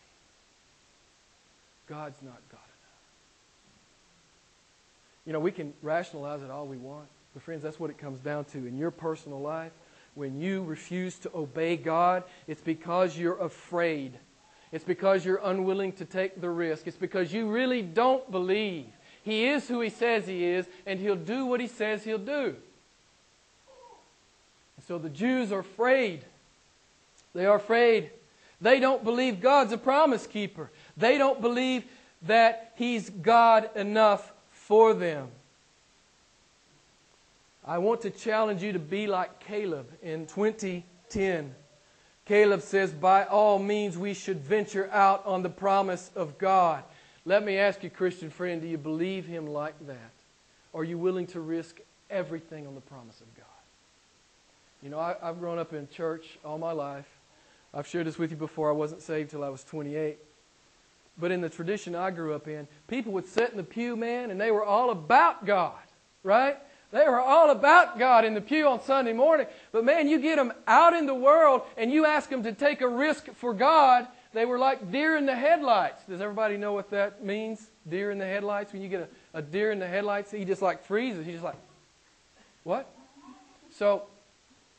God's 1.91 2.23
not 2.23 2.41
God 2.53 2.61
enough. 2.61 3.01
You 5.27 5.33
know, 5.33 5.41
we 5.41 5.51
can 5.51 5.75
rationalize 5.83 6.41
it 6.41 6.51
all 6.51 6.67
we 6.67 6.77
want, 6.77 7.09
but 7.35 7.43
friends, 7.43 7.65
that's 7.65 7.81
what 7.81 7.91
it 7.91 7.99
comes 7.99 8.21
down 8.21 8.45
to. 8.47 8.59
In 8.59 8.79
your 8.79 8.93
personal 8.93 9.41
life, 9.41 9.73
when 10.15 10.41
you 10.41 10.63
refuse 10.63 11.19
to 11.19 11.31
obey 11.35 11.77
God, 11.77 12.23
it's 12.47 12.61
because 12.61 13.19
you're 13.19 13.39
afraid. 13.39 14.13
It's 14.71 14.85
because 14.85 15.25
you're 15.25 15.41
unwilling 15.43 15.93
to 15.95 16.05
take 16.05 16.41
the 16.41 16.49
risk. 16.49 16.87
It's 16.87 16.97
because 16.97 17.33
you 17.33 17.51
really 17.51 17.83
don't 17.83 18.31
believe 18.31 18.87
He 19.25 19.47
is 19.47 19.67
who 19.67 19.81
He 19.81 19.91
says 19.91 20.29
He 20.29 20.45
is, 20.45 20.67
and 20.87 21.01
He'll 21.01 21.17
do 21.17 21.45
what 21.45 21.59
He 21.61 21.67
says 21.67 22.05
He'll 22.05 22.19
do. 22.19 22.55
And 24.77 24.87
so 24.87 24.97
the 24.97 25.09
Jews 25.09 25.51
are 25.51 25.59
afraid. 25.59 26.25
They 27.35 27.47
are 27.47 27.57
afraid. 27.57 28.11
They 28.61 28.79
don't 28.79 29.03
believe 29.03 29.41
God's 29.41 29.73
a 29.73 29.79
promise 29.79 30.27
keeper. 30.27 30.71
They 31.01 31.19
don't 31.19 31.41
believe 31.41 31.85
that 32.23 32.73
He's 32.77 33.11
God 33.11 33.71
enough 33.75 34.33
for 34.53 34.95
them. 34.95 35.29
I 37.67 37.79
want 37.79 38.03
to 38.03 38.11
challenge 38.11 38.63
you 38.63 38.73
to 38.73 38.79
be 38.79 39.07
like 39.07 39.41
Caleb 39.41 39.91
in 40.03 40.27
2010. 40.27 41.55
Caleb 42.25 42.63
says, 42.63 42.93
By 42.93 43.25
all 43.25 43.59
means, 43.59 43.99
we 43.99 44.15
should 44.15 44.41
venture 44.41 44.89
out 44.93 45.25
on 45.27 45.43
the 45.43 45.51
promise 45.51 46.11
of 46.15 46.39
God. 46.39 46.85
Let 47.25 47.45
me 47.45 47.59
ask 47.59 47.83
you, 47.83 47.91
Christian 47.91 48.31
friend, 48.31 48.63
do 48.63 48.69
you 48.69 48.79
believe 48.79 49.27
Him 49.27 49.47
like 49.47 49.75
that? 49.87 50.13
Are 50.75 50.85
you 50.85 50.99
willing 50.99 51.27
to 51.29 51.41
risk 51.41 51.81
everything 52.09 52.67
on 52.67 52.75
the 52.75 52.81
promise 52.81 53.21
of 53.21 53.35
God? 53.37 53.45
You 54.83 54.89
know, 54.89 54.99
I, 54.99 55.17
have 55.23 55.39
grown 55.39 55.59
up 55.59 55.73
in 55.73 55.89
church 55.89 56.39
all 56.45 56.57
my 56.57 56.73
life. 56.73 57.07
I've 57.75 57.87
shared 57.87 58.07
this 58.07 58.19
with 58.19 58.31
you 58.31 58.37
before. 58.37 58.69
I 58.69 58.73
wasn't 58.73 59.03
saved 59.03 59.31
till 59.31 59.45
I 59.45 59.49
was 59.49 59.63
28. 59.65 60.19
But 61.19 61.31
in 61.31 61.41
the 61.41 61.49
tradition 61.49 61.95
I 61.95 62.11
grew 62.11 62.35
up 62.35 62.49
in, 62.49 62.67
people 62.89 63.13
would 63.13 63.27
sit 63.27 63.51
in 63.51 63.57
the 63.57 63.63
pew, 63.63 63.97
man, 63.97 64.31
and 64.31 64.41
they 64.41 64.51
were 64.51 64.65
all 64.65 64.91
about 64.91 65.45
God, 65.45 65.79
right? 66.23 66.57
They 66.93 67.05
were 67.05 67.21
all 67.21 67.51
about 67.51 67.99
God 67.99 68.25
in 68.25 68.35
the 68.35 68.41
pew 68.41 68.67
on 68.67 68.83
Sunday 68.83 69.13
morning. 69.13 69.47
But 69.71 69.85
man, 69.85 70.09
you 70.09 70.19
get 70.19 70.37
them 70.37 70.53
out 70.67 70.93
in 70.93 71.07
the 71.07 71.15
world 71.15 71.63
and 71.77 71.93
you 71.93 72.05
ask 72.05 72.29
them 72.29 72.43
to 72.43 72.53
take 72.53 72.81
a 72.81 72.89
risk 72.89 73.33
for 73.35 73.55
God, 73.55 74.09
they 74.33 74.45
were 74.45 74.59
like 74.59 74.91
deer 74.91 75.17
in 75.17 75.27
the 75.27 75.35
headlights. 75.35 76.03
Does 76.09 76.21
everybody 76.21 76.57
know 76.57 76.73
what 76.73 76.91
that 76.91 77.25
means? 77.25 77.69
Deer 77.89 78.11
in 78.11 78.19
the 78.19 78.27
headlights? 78.27 78.73
When 78.73 78.83
you 78.83 78.89
get 78.89 79.11
a, 79.35 79.39
a 79.39 79.43
deer 79.43 79.71
in 79.73 79.79
the 79.79 79.87
headlights, 79.87 80.31
he 80.31 80.45
just 80.45 80.63
like 80.63 80.85
freezes. 80.85 81.27
He's 81.27 81.37
just 81.37 81.45
like, 81.45 81.57
what? 82.65 82.93
So, 83.73 84.05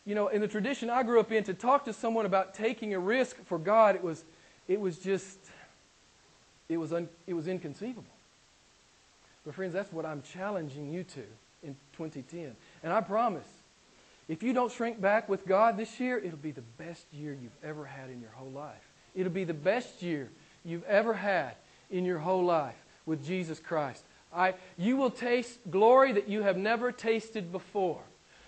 you 0.05 0.15
know, 0.15 0.27
in 0.27 0.41
the 0.41 0.47
tradition 0.47 0.89
I 0.89 1.03
grew 1.03 1.19
up 1.19 1.31
in, 1.31 1.43
to 1.45 1.53
talk 1.53 1.85
to 1.85 1.93
someone 1.93 2.25
about 2.25 2.53
taking 2.53 2.93
a 2.93 2.99
risk 2.99 3.37
for 3.45 3.57
God, 3.57 3.95
it 3.95 4.03
was, 4.03 4.23
it 4.67 4.79
was 4.79 4.97
just, 4.97 5.40
it 6.71 6.77
was, 6.77 6.93
un, 6.93 7.10
it 7.27 7.34
was 7.34 7.47
inconceivable. 7.47 8.03
But 9.45 9.55
friends, 9.55 9.73
that's 9.73 9.91
what 9.91 10.05
I'm 10.05 10.21
challenging 10.21 10.91
you 10.91 11.03
to 11.03 11.23
in 11.63 11.75
2010. 11.97 12.55
And 12.84 12.93
I 12.93 13.01
promise, 13.01 13.47
if 14.27 14.41
you 14.41 14.53
don't 14.53 14.71
shrink 14.71 15.01
back 15.01 15.27
with 15.27 15.45
God 15.45 15.77
this 15.77 15.99
year, 15.99 16.17
it'll 16.17 16.38
be 16.38 16.51
the 16.51 16.63
best 16.77 17.05
year 17.12 17.36
you've 17.41 17.51
ever 17.63 17.86
had 17.86 18.10
in 18.10 18.21
your 18.21 18.29
whole 18.31 18.51
life. 18.51 18.88
It'll 19.15 19.31
be 19.31 19.43
the 19.43 19.53
best 19.53 20.01
year 20.01 20.29
you've 20.63 20.86
ever 20.86 21.13
had 21.13 21.55
in 21.89 22.05
your 22.05 22.19
whole 22.19 22.45
life 22.45 22.75
with 23.05 23.25
Jesus 23.25 23.60
Christ. 23.60 24.03
I, 24.34 24.53
you 24.77 24.95
will 24.95 25.12
taste 25.12 25.60
glory 25.69 26.13
that 26.13 26.29
you 26.29 26.43
have 26.43 26.55
never 26.55 26.91
tasted 26.91 27.51
before. 27.51 28.01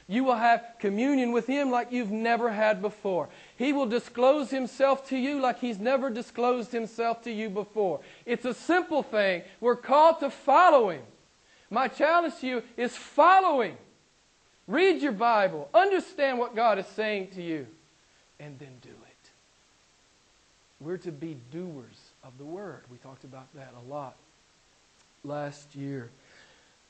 You 0.07 0.23
will 0.23 0.35
have 0.35 0.65
communion 0.79 1.31
with 1.31 1.47
Him 1.47 1.71
like 1.71 1.91
you've 1.91 2.11
never 2.11 2.51
had 2.51 2.81
before. 2.81 3.29
He 3.57 3.71
will 3.71 3.85
disclose 3.85 4.49
Himself 4.49 5.07
to 5.09 5.17
you 5.17 5.39
like 5.39 5.59
He's 5.59 5.79
never 5.79 6.09
disclosed 6.09 6.71
Himself 6.71 7.23
to 7.23 7.31
you 7.31 7.49
before. 7.49 8.01
It's 8.25 8.45
a 8.45 8.53
simple 8.53 9.03
thing. 9.03 9.43
We're 9.61 9.75
called 9.75 10.19
to 10.19 10.29
follow 10.29 10.89
Him. 10.89 11.03
My 11.69 11.87
challenge 11.87 12.35
to 12.41 12.47
you 12.47 12.63
is 12.75 12.95
following. 12.95 13.77
Read 14.67 15.01
your 15.01 15.11
Bible, 15.11 15.69
understand 15.73 16.37
what 16.39 16.55
God 16.55 16.79
is 16.79 16.87
saying 16.87 17.29
to 17.35 17.41
you, 17.41 17.67
and 18.39 18.57
then 18.59 18.69
do 18.81 18.89
it. 18.89 19.29
We're 20.79 20.97
to 20.97 21.11
be 21.11 21.37
doers 21.51 22.11
of 22.23 22.37
the 22.37 22.45
Word. 22.45 22.81
We 22.91 22.97
talked 22.97 23.23
about 23.23 23.47
that 23.55 23.73
a 23.85 23.91
lot 23.91 24.15
last 25.23 25.75
year. 25.75 26.09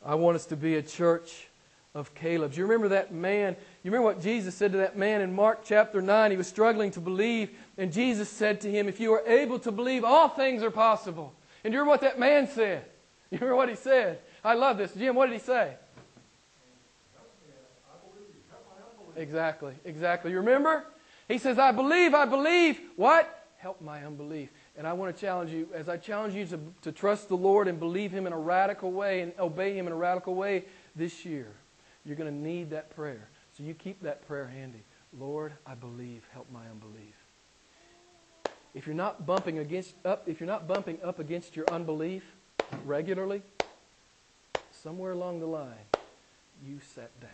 I 0.05 0.15
want 0.15 0.35
us 0.35 0.45
to 0.47 0.55
be 0.55 0.75
a 0.75 0.81
church 0.81 1.47
of 1.95 2.13
Caleb. 2.15 2.53
Do 2.53 2.57
you 2.59 2.65
remember 2.65 2.89
that 2.89 3.13
man? 3.13 3.55
You 3.83 3.91
remember 3.91 4.05
what 4.05 4.21
Jesus 4.21 4.55
said 4.55 4.71
to 4.71 4.79
that 4.79 4.97
man 4.97 5.21
in 5.21 5.33
Mark 5.33 5.61
chapter 5.63 6.01
9? 6.01 6.31
He 6.31 6.37
was 6.37 6.47
struggling 6.47 6.91
to 6.91 6.99
believe, 6.99 7.51
and 7.77 7.93
Jesus 7.93 8.29
said 8.29 8.61
to 8.61 8.71
him, 8.71 8.87
If 8.87 8.99
you 8.99 9.13
are 9.13 9.25
able 9.27 9.59
to 9.59 9.71
believe, 9.71 10.03
all 10.03 10.29
things 10.29 10.63
are 10.63 10.71
possible. 10.71 11.33
And 11.63 11.73
you 11.73 11.79
remember 11.79 11.91
what 11.91 12.01
that 12.01 12.19
man 12.19 12.47
said? 12.47 12.85
You 13.33 13.39
remember 13.39 13.55
what 13.55 13.69
he 13.69 13.75
said? 13.75 14.19
I 14.43 14.53
love 14.53 14.77
this. 14.77 14.93
Jim, 14.93 15.15
what 15.15 15.25
did 15.25 15.33
he 15.33 15.39
say? 15.39 15.73
Exactly, 19.15 19.73
exactly. 19.85 20.29
You 20.29 20.37
remember? 20.37 20.85
He 21.27 21.39
says, 21.39 21.57
I 21.57 21.71
believe, 21.71 22.13
I 22.13 22.25
believe. 22.25 22.79
What? 22.95 23.47
Help 23.57 23.81
my 23.81 24.05
unbelief. 24.05 24.49
And 24.77 24.85
I 24.85 24.93
want 24.93 25.15
to 25.15 25.19
challenge 25.19 25.51
you, 25.51 25.67
as 25.73 25.87
I 25.87 25.97
challenge 25.97 26.35
you 26.35 26.45
to, 26.47 26.59
to 26.83 26.91
trust 26.91 27.29
the 27.29 27.37
Lord 27.37 27.67
and 27.67 27.79
believe 27.79 28.11
Him 28.11 28.27
in 28.27 28.33
a 28.33 28.37
radical 28.37 28.91
way 28.91 29.21
and 29.21 29.31
obey 29.39 29.75
Him 29.75 29.87
in 29.87 29.93
a 29.93 29.95
radical 29.95 30.35
way 30.35 30.65
this 30.95 31.25
year, 31.25 31.47
you're 32.05 32.15
going 32.15 32.31
to 32.31 32.49
need 32.49 32.69
that 32.71 32.89
prayer. 32.95 33.29
So 33.57 33.63
you 33.63 33.73
keep 33.73 34.01
that 34.03 34.27
prayer 34.27 34.47
handy. 34.47 34.83
Lord, 35.17 35.53
I 35.65 35.75
believe. 35.75 36.23
Help 36.33 36.47
my 36.51 36.65
unbelief. 36.69 37.15
If 38.73 38.87
you're 38.87 38.95
not 38.95 39.25
bumping 39.25 39.59
against 39.59 39.93
up, 40.03 40.27
if 40.27 40.39
you're 40.39 40.47
not 40.47 40.67
bumping 40.67 40.97
up 41.03 41.19
against 41.19 41.55
your 41.55 41.69
unbelief 41.71 42.23
regularly, 42.85 43.43
somewhere 44.71 45.11
along 45.11 45.39
the 45.39 45.45
line, 45.45 45.85
you 46.65 46.79
sat 46.95 47.11
down. 47.21 47.29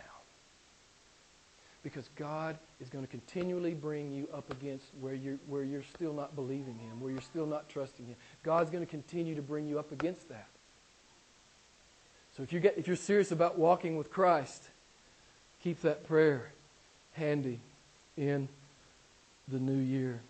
Because 1.82 2.10
God 2.14 2.58
is 2.78 2.90
going 2.90 3.04
to 3.04 3.10
continually 3.10 3.72
bring 3.72 4.12
you 4.12 4.28
up 4.34 4.50
against 4.50 4.84
where 5.00 5.14
you're, 5.14 5.38
where 5.46 5.64
you're 5.64 5.82
still 5.94 6.12
not 6.12 6.36
believing 6.36 6.78
Him, 6.78 7.00
where 7.00 7.10
you're 7.10 7.22
still 7.22 7.46
not 7.46 7.70
trusting 7.70 8.04
Him. 8.04 8.16
God's 8.42 8.70
going 8.70 8.84
to 8.84 8.90
continue 8.90 9.34
to 9.34 9.40
bring 9.40 9.66
you 9.66 9.78
up 9.78 9.90
against 9.90 10.28
that. 10.28 10.48
So 12.40 12.44
if, 12.44 12.54
you 12.54 12.60
get, 12.60 12.78
if 12.78 12.86
you're 12.86 12.96
serious 12.96 13.32
about 13.32 13.58
walking 13.58 13.98
with 13.98 14.10
Christ, 14.10 14.62
keep 15.62 15.82
that 15.82 16.08
prayer 16.08 16.50
handy 17.12 17.60
in 18.16 18.48
the 19.46 19.58
new 19.58 19.78
year. 19.78 20.20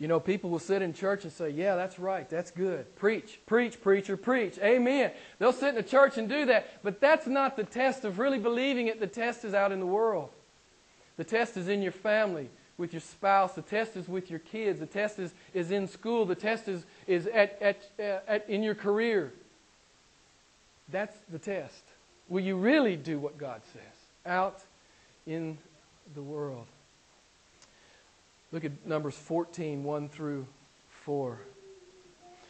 You 0.00 0.08
know, 0.08 0.18
people 0.18 0.50
will 0.50 0.58
sit 0.58 0.82
in 0.82 0.92
church 0.92 1.22
and 1.22 1.32
say, 1.32 1.50
Yeah, 1.50 1.76
that's 1.76 1.96
right. 2.00 2.28
That's 2.28 2.50
good. 2.50 2.92
Preach, 2.96 3.38
preach, 3.46 3.80
preacher, 3.80 4.16
preach. 4.16 4.58
Amen. 4.58 5.12
They'll 5.38 5.52
sit 5.52 5.74
in 5.74 5.76
a 5.78 5.82
church 5.84 6.18
and 6.18 6.28
do 6.28 6.46
that. 6.46 6.82
But 6.82 7.00
that's 7.00 7.28
not 7.28 7.56
the 7.56 7.62
test 7.62 8.04
of 8.04 8.18
really 8.18 8.40
believing 8.40 8.88
it. 8.88 8.98
The 8.98 9.06
test 9.06 9.44
is 9.44 9.54
out 9.54 9.70
in 9.70 9.78
the 9.78 9.86
world. 9.86 10.30
The 11.18 11.24
test 11.24 11.56
is 11.56 11.68
in 11.68 11.82
your 11.82 11.92
family, 11.92 12.48
with 12.78 12.92
your 12.92 13.00
spouse. 13.00 13.52
The 13.52 13.62
test 13.62 13.96
is 13.96 14.08
with 14.08 14.28
your 14.28 14.40
kids. 14.40 14.80
The 14.80 14.86
test 14.86 15.20
is, 15.20 15.32
is 15.54 15.70
in 15.70 15.86
school. 15.86 16.24
The 16.24 16.34
test 16.34 16.66
is, 16.66 16.84
is 17.06 17.28
at, 17.28 17.62
at, 17.62 18.20
at, 18.26 18.50
in 18.50 18.64
your 18.64 18.74
career. 18.74 19.32
That's 20.90 21.16
the 21.30 21.38
test. 21.38 21.82
Will 22.28 22.42
you 22.42 22.56
really 22.56 22.96
do 22.96 23.18
what 23.18 23.38
God 23.38 23.62
says 23.72 23.82
out 24.26 24.60
in 25.26 25.58
the 26.14 26.22
world? 26.22 26.66
Look 28.52 28.64
at 28.64 28.86
Numbers 28.86 29.14
14, 29.14 29.84
1 29.84 30.08
through 30.08 30.46
4. 31.04 31.38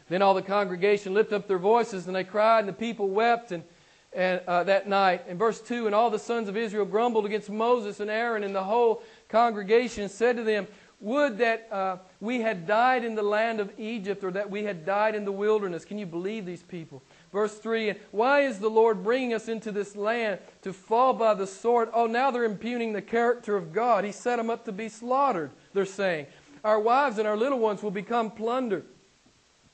Then 0.08 0.22
all 0.22 0.34
the 0.34 0.42
congregation 0.42 1.12
lifted 1.12 1.36
up 1.36 1.48
their 1.48 1.58
voices 1.58 2.06
and 2.06 2.14
they 2.14 2.24
cried, 2.24 2.60
and 2.60 2.68
the 2.68 2.72
people 2.72 3.08
wept 3.08 3.52
and, 3.52 3.64
and 4.12 4.40
uh, 4.46 4.64
that 4.64 4.88
night. 4.88 5.24
In 5.28 5.36
verse 5.36 5.60
2, 5.60 5.86
and 5.86 5.94
all 5.94 6.10
the 6.10 6.18
sons 6.18 6.48
of 6.48 6.56
Israel 6.56 6.84
grumbled 6.84 7.26
against 7.26 7.50
Moses 7.50 8.00
and 8.00 8.10
Aaron, 8.10 8.44
and 8.44 8.54
the 8.54 8.64
whole 8.64 9.02
congregation 9.28 10.08
said 10.08 10.36
to 10.36 10.44
them, 10.44 10.66
Would 11.00 11.38
that 11.38 11.68
uh, 11.70 11.96
we 12.20 12.40
had 12.40 12.66
died 12.66 13.04
in 13.04 13.16
the 13.16 13.22
land 13.22 13.60
of 13.60 13.72
Egypt, 13.76 14.24
or 14.24 14.30
that 14.30 14.48
we 14.48 14.64
had 14.64 14.86
died 14.86 15.14
in 15.14 15.24
the 15.24 15.32
wilderness. 15.32 15.84
Can 15.84 15.98
you 15.98 16.06
believe 16.06 16.46
these 16.46 16.62
people? 16.62 17.02
Verse 17.32 17.56
3 17.58 17.90
And 17.90 18.00
why 18.10 18.42
is 18.42 18.58
the 18.58 18.70
Lord 18.70 19.02
bringing 19.02 19.34
us 19.34 19.48
into 19.48 19.70
this 19.70 19.94
land 19.94 20.40
to 20.62 20.72
fall 20.72 21.12
by 21.12 21.34
the 21.34 21.46
sword? 21.46 21.90
Oh, 21.92 22.06
now 22.06 22.30
they're 22.30 22.44
impugning 22.44 22.92
the 22.92 23.02
character 23.02 23.56
of 23.56 23.72
God. 23.72 24.04
He 24.04 24.12
set 24.12 24.36
them 24.36 24.50
up 24.50 24.64
to 24.64 24.72
be 24.72 24.88
slaughtered, 24.88 25.50
they're 25.74 25.84
saying. 25.84 26.26
Our 26.64 26.80
wives 26.80 27.18
and 27.18 27.28
our 27.28 27.36
little 27.36 27.58
ones 27.58 27.82
will 27.82 27.90
become 27.90 28.30
plunder. 28.30 28.84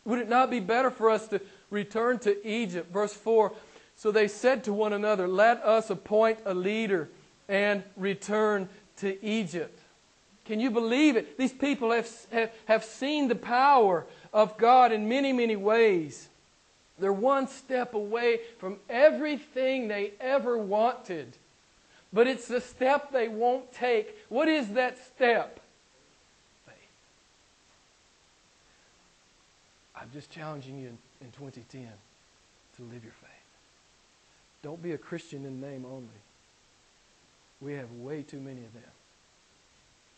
Would 0.05 0.19
it 0.19 0.29
not 0.29 0.51
be 0.51 0.61
better 0.61 0.91
for 0.91 1.11
us 1.11 1.29
to 1.29 1.41
return 1.71 2.19
to 2.21 2.47
Egypt? 2.47 2.93
Verse 2.93 3.15
4 3.15 3.53
So 3.97 4.11
they 4.11 4.29
said 4.29 4.65
to 4.65 4.73
one 4.73 4.93
another, 4.93 5.27
Let 5.27 5.63
us 5.63 5.91
appoint 5.91 6.41
a 6.45 6.55
leader 6.55 7.09
and 7.49 7.83
return 7.97 8.69
to 8.99 9.25
Egypt. 9.25 9.79
Can 10.45 10.61
you 10.61 10.71
believe 10.71 11.17
it? 11.17 11.39
These 11.39 11.55
people 11.55 11.91
have, 11.91 12.11
have, 12.31 12.53
have 12.67 12.85
seen 12.85 13.29
the 13.29 13.35
power 13.35 14.07
of 14.33 14.59
God 14.59 14.93
in 14.93 15.09
many, 15.09 15.33
many 15.33 15.57
ways. 15.57 16.29
They're 16.99 17.13
one 17.13 17.49
step 17.49 17.95
away 17.95 18.41
from 18.59 18.79
everything 18.89 19.89
they 19.89 20.13
ever 20.21 20.57
wanted. 20.57 21.37
But 22.13 22.29
it's 22.29 22.47
the 22.47 22.61
step 22.61 23.11
they 23.11 23.27
won't 23.27 23.73
take. 23.73 24.17
What 24.29 24.49
is 24.49 24.69
that 24.75 24.99
step? 24.99 25.59
Faith. 26.67 26.75
I'm 29.97 30.11
just 30.13 30.31
challenging 30.31 30.79
you 30.79 30.89
in, 30.89 30.99
in 31.21 31.33
2010 31.33 31.89
to 32.77 32.83
live 32.83 33.03
your 33.03 33.13
faith. 33.13 33.31
Don't 34.63 34.83
be 34.83 34.93
a 34.93 34.99
Christian 34.99 35.45
in 35.45 35.61
name 35.61 35.85
only. 35.85 36.09
We 37.61 37.73
have 37.75 37.91
way 37.93 38.23
too 38.23 38.41
many 38.41 38.65
of 38.65 38.73
them 38.73 38.83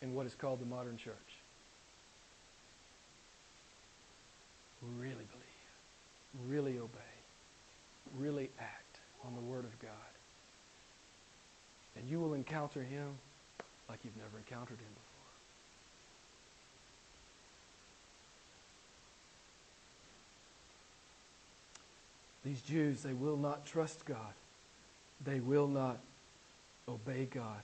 in 0.02 0.14
what 0.14 0.26
is 0.26 0.34
called 0.34 0.60
the 0.60 0.66
modern 0.66 0.98
church. 0.98 1.14
Really 4.98 5.14
believe 5.14 5.35
really 6.48 6.78
obey, 6.78 6.98
really 8.18 8.50
act 8.58 9.00
on 9.24 9.34
the 9.34 9.40
Word 9.40 9.64
of 9.64 9.78
God. 9.80 9.90
And 11.96 12.08
you 12.08 12.20
will 12.20 12.34
encounter 12.34 12.82
Him 12.82 13.08
like 13.88 14.00
you've 14.04 14.16
never 14.16 14.38
encountered 14.38 14.78
Him 14.78 14.92
before. 14.94 15.06
These 22.44 22.62
Jews, 22.62 23.02
they 23.02 23.12
will 23.12 23.36
not 23.36 23.66
trust 23.66 24.04
God. 24.04 24.34
They 25.24 25.40
will 25.40 25.66
not 25.66 25.98
obey 26.88 27.26
God. 27.32 27.62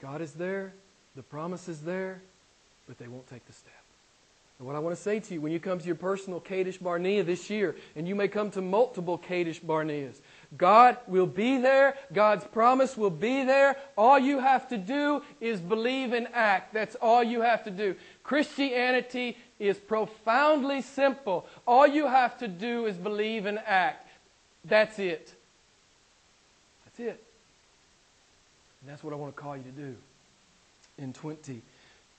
God 0.00 0.22
is 0.22 0.32
there, 0.32 0.72
the 1.14 1.22
promise 1.22 1.68
is 1.68 1.82
there, 1.82 2.22
but 2.88 2.98
they 2.98 3.06
won't 3.06 3.28
take 3.28 3.46
the 3.46 3.52
step. 3.52 3.79
And 4.60 4.66
what 4.66 4.76
I 4.76 4.78
want 4.78 4.94
to 4.94 5.02
say 5.02 5.20
to 5.20 5.34
you, 5.34 5.40
when 5.40 5.52
you 5.52 5.58
come 5.58 5.78
to 5.78 5.86
your 5.86 5.94
personal 5.94 6.38
Kadesh 6.38 6.76
Barnea 6.76 7.24
this 7.24 7.48
year, 7.48 7.76
and 7.96 8.06
you 8.06 8.14
may 8.14 8.28
come 8.28 8.50
to 8.50 8.60
multiple 8.60 9.16
Kadesh 9.16 9.58
Barneas, 9.58 10.20
God 10.54 10.98
will 11.06 11.26
be 11.26 11.56
there. 11.56 11.96
God's 12.12 12.44
promise 12.44 12.94
will 12.94 13.08
be 13.08 13.42
there. 13.42 13.78
All 13.96 14.18
you 14.18 14.38
have 14.38 14.68
to 14.68 14.76
do 14.76 15.22
is 15.40 15.62
believe 15.62 16.12
and 16.12 16.28
act. 16.34 16.74
That's 16.74 16.94
all 16.96 17.24
you 17.24 17.40
have 17.40 17.64
to 17.64 17.70
do. 17.70 17.96
Christianity 18.22 19.38
is 19.58 19.78
profoundly 19.78 20.82
simple. 20.82 21.46
All 21.66 21.86
you 21.86 22.06
have 22.06 22.36
to 22.40 22.46
do 22.46 22.84
is 22.84 22.98
believe 22.98 23.46
and 23.46 23.58
act. 23.60 24.08
That's 24.66 24.98
it. 24.98 25.32
That's 26.84 27.00
it. 27.00 27.24
And 28.82 28.90
that's 28.90 29.02
what 29.02 29.14
I 29.14 29.16
want 29.16 29.34
to 29.34 29.40
call 29.40 29.56
you 29.56 29.62
to 29.62 29.70
do 29.70 29.96
in 30.98 31.14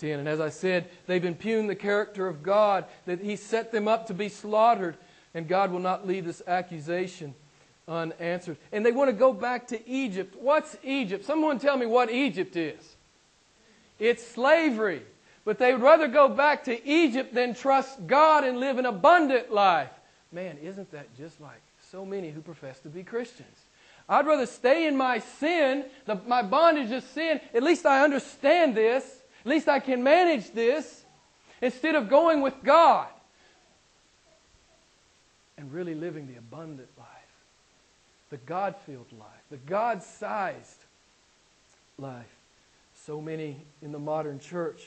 2010. 0.01 0.19
And 0.19 0.27
as 0.27 0.39
I 0.39 0.49
said, 0.49 0.89
they've 1.07 1.23
impugned 1.23 1.69
the 1.69 1.75
character 1.75 2.27
of 2.27 2.43
God, 2.43 2.85
that 3.05 3.21
He 3.21 3.35
set 3.35 3.71
them 3.71 3.87
up 3.87 4.07
to 4.07 4.13
be 4.13 4.29
slaughtered, 4.29 4.97
and 5.33 5.47
God 5.47 5.71
will 5.71 5.79
not 5.79 6.07
leave 6.07 6.25
this 6.25 6.41
accusation 6.45 7.33
unanswered. 7.87 8.57
And 8.71 8.85
they 8.85 8.91
want 8.91 9.09
to 9.09 9.15
go 9.15 9.31
back 9.31 9.67
to 9.67 9.89
Egypt. 9.89 10.35
What's 10.39 10.75
Egypt? 10.83 11.25
Someone 11.25 11.59
tell 11.59 11.77
me 11.77 11.85
what 11.85 12.11
Egypt 12.11 12.55
is. 12.55 12.95
It's 13.99 14.25
slavery. 14.25 15.03
But 15.43 15.57
they 15.57 15.73
would 15.73 15.81
rather 15.81 16.07
go 16.07 16.29
back 16.29 16.65
to 16.65 16.87
Egypt 16.87 17.33
than 17.33 17.55
trust 17.55 18.05
God 18.05 18.43
and 18.43 18.59
live 18.59 18.77
an 18.77 18.85
abundant 18.85 19.51
life. 19.51 19.89
Man, 20.31 20.57
isn't 20.61 20.91
that 20.91 21.15
just 21.17 21.41
like 21.41 21.61
so 21.89 22.05
many 22.05 22.29
who 22.29 22.41
profess 22.41 22.79
to 22.81 22.89
be 22.89 23.03
Christians? 23.03 23.65
I'd 24.07 24.27
rather 24.27 24.45
stay 24.45 24.87
in 24.87 24.95
my 24.95 25.19
sin, 25.19 25.85
the, 26.05 26.15
my 26.27 26.43
bondage 26.43 26.91
of 26.91 27.03
sin. 27.03 27.39
At 27.53 27.63
least 27.63 27.85
I 27.85 28.03
understand 28.03 28.75
this. 28.75 29.20
At 29.41 29.47
least 29.47 29.67
I 29.67 29.79
can 29.79 30.03
manage 30.03 30.51
this. 30.51 31.03
Instead 31.61 31.95
of 31.95 32.09
going 32.09 32.41
with 32.41 32.55
God 32.63 33.07
and 35.57 35.71
really 35.71 35.93
living 35.93 36.27
the 36.27 36.37
abundant 36.37 36.89
life, 36.97 37.07
the 38.31 38.37
God 38.37 38.75
filled 38.85 39.11
life, 39.11 39.43
the 39.51 39.57
God 39.57 40.01
sized 40.01 40.85
life. 41.99 42.35
So 43.05 43.21
many 43.21 43.57
in 43.81 43.91
the 43.91 43.99
modern 43.99 44.39
church 44.39 44.81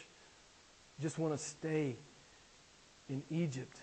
just 1.00 1.18
want 1.18 1.36
to 1.36 1.38
stay 1.38 1.96
in 3.08 3.22
Egypt. 3.30 3.76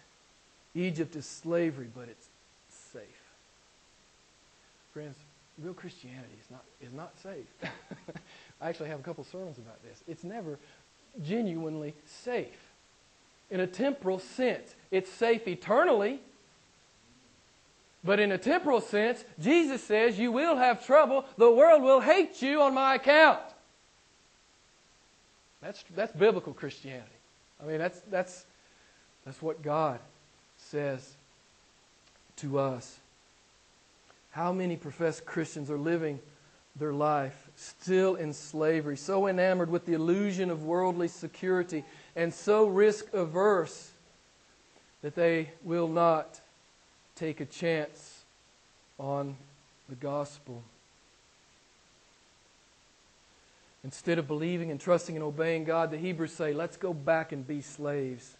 Egypt 0.76 1.16
is 1.16 1.26
slavery, 1.26 1.88
but 1.94 2.08
it's 2.10 2.28
safe. 2.94 3.02
Friends, 4.94 5.16
real 5.58 5.74
Christianity 5.74 6.34
is 6.42 6.52
not, 6.52 6.64
is 6.82 6.94
not 6.94 7.14
safe. 7.22 7.46
I 8.62 8.70
actually 8.70 8.90
have 8.90 9.00
a 9.00 9.04
couple 9.04 9.24
sermons 9.24 9.58
about 9.58 9.82
this. 9.84 10.04
It's 10.08 10.24
never 10.24 10.60
genuinely 11.24 11.96
safe. 12.06 12.72
In 13.50 13.60
a 13.60 13.68
temporal 13.68 14.20
sense, 14.20 14.76
it's 14.92 15.10
safe 15.10 15.48
eternally. 15.48 16.20
But 18.04 18.20
in 18.20 18.32
a 18.32 18.38
temporal 18.38 18.82
sense, 18.82 19.24
Jesus 19.40 19.84
says 19.84 20.18
you 20.18 20.32
will 20.32 20.56
have 20.56 20.86
trouble. 20.86 21.26
The 21.38 21.52
world 21.52 21.84
will 21.84 22.00
hate 22.00 22.42
you 22.42 22.62
on 22.62 22.74
my 22.74 22.96
account. 22.96 23.42
That's, 25.62 25.84
that's 25.96 26.12
biblical 26.14 26.54
Christianity. 26.54 27.06
I 27.62 27.68
mean, 27.68 27.78
that's, 27.78 28.00
that's, 28.10 28.46
that's 29.26 29.42
what 29.42 29.62
God 29.62 30.00
says 30.58 31.16
to 32.38 32.58
us. 32.58 32.98
How 34.32 34.52
many 34.52 34.78
professed 34.78 35.26
Christians 35.26 35.70
are 35.70 35.78
living 35.78 36.20
their 36.76 36.94
life 36.94 37.50
still 37.56 38.16
in 38.16 38.34
slavery, 38.34 38.98
so 38.98 39.28
enamored 39.28 39.70
with 39.70 39.86
the 39.86 39.94
illusion 39.94 40.50
of 40.50 40.64
worldly 40.64 41.08
security, 41.08 41.84
and 42.16 42.34
so 42.34 42.66
risk 42.66 43.14
averse 43.14 43.92
that 45.02 45.16
they 45.16 45.50
will 45.64 45.88
not 45.88 46.40
take 47.16 47.40
a 47.40 47.46
chance 47.46 48.24
on 48.98 49.36
the 49.90 49.96
gospel? 49.96 50.64
Instead 53.84 54.20
of 54.20 54.28
believing 54.28 54.70
and 54.70 54.80
trusting 54.80 55.16
and 55.16 55.24
obeying 55.24 55.64
God, 55.64 55.90
the 55.92 55.98
Hebrews 55.98 56.32
say, 56.32 56.54
let's 56.54 56.78
go 56.78 56.94
back 56.94 57.32
and 57.32 57.48
be 57.48 57.62
slaves. 57.62 58.36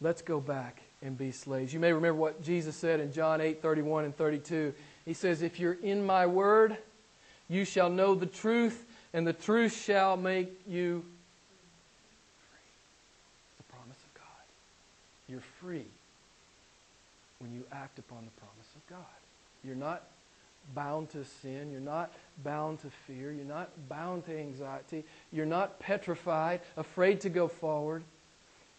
Let's 0.00 0.20
go 0.20 0.40
back 0.40 0.82
and 1.02 1.16
be 1.16 1.30
slaves. 1.30 1.72
You 1.72 1.80
may 1.80 1.92
remember 1.92 2.20
what 2.20 2.42
Jesus 2.42 2.74
said 2.76 3.00
in 3.00 3.12
John 3.12 3.40
8 3.40 3.62
31 3.62 4.04
and 4.04 4.16
32. 4.16 4.74
He 5.04 5.14
says, 5.14 5.42
If 5.42 5.60
you're 5.60 5.78
in 5.82 6.04
my 6.04 6.26
word, 6.26 6.76
you 7.48 7.64
shall 7.64 7.90
know 7.90 8.14
the 8.14 8.26
truth, 8.26 8.84
and 9.12 9.26
the 9.26 9.32
truth 9.32 9.84
shall 9.84 10.16
make 10.16 10.50
you 10.66 11.04
free. 12.50 12.58
The 13.58 13.72
promise 13.72 13.96
of 13.96 14.14
God. 14.14 14.44
You're 15.28 15.42
free 15.60 15.86
when 17.38 17.52
you 17.54 17.64
act 17.72 17.98
upon 17.98 18.24
the 18.24 18.40
promise 18.40 18.68
of 18.74 18.86
God. 18.88 18.98
You're 19.64 19.76
not 19.76 20.02
bound 20.74 21.10
to 21.10 21.24
sin. 21.42 21.70
You're 21.72 21.80
not 21.80 22.12
bound 22.44 22.80
to 22.82 22.90
fear. 23.06 23.32
You're 23.32 23.44
not 23.44 23.70
bound 23.88 24.26
to 24.26 24.38
anxiety. 24.38 25.04
You're 25.32 25.46
not 25.46 25.78
petrified, 25.80 26.60
afraid 26.76 27.20
to 27.22 27.30
go 27.30 27.48
forward. 27.48 28.02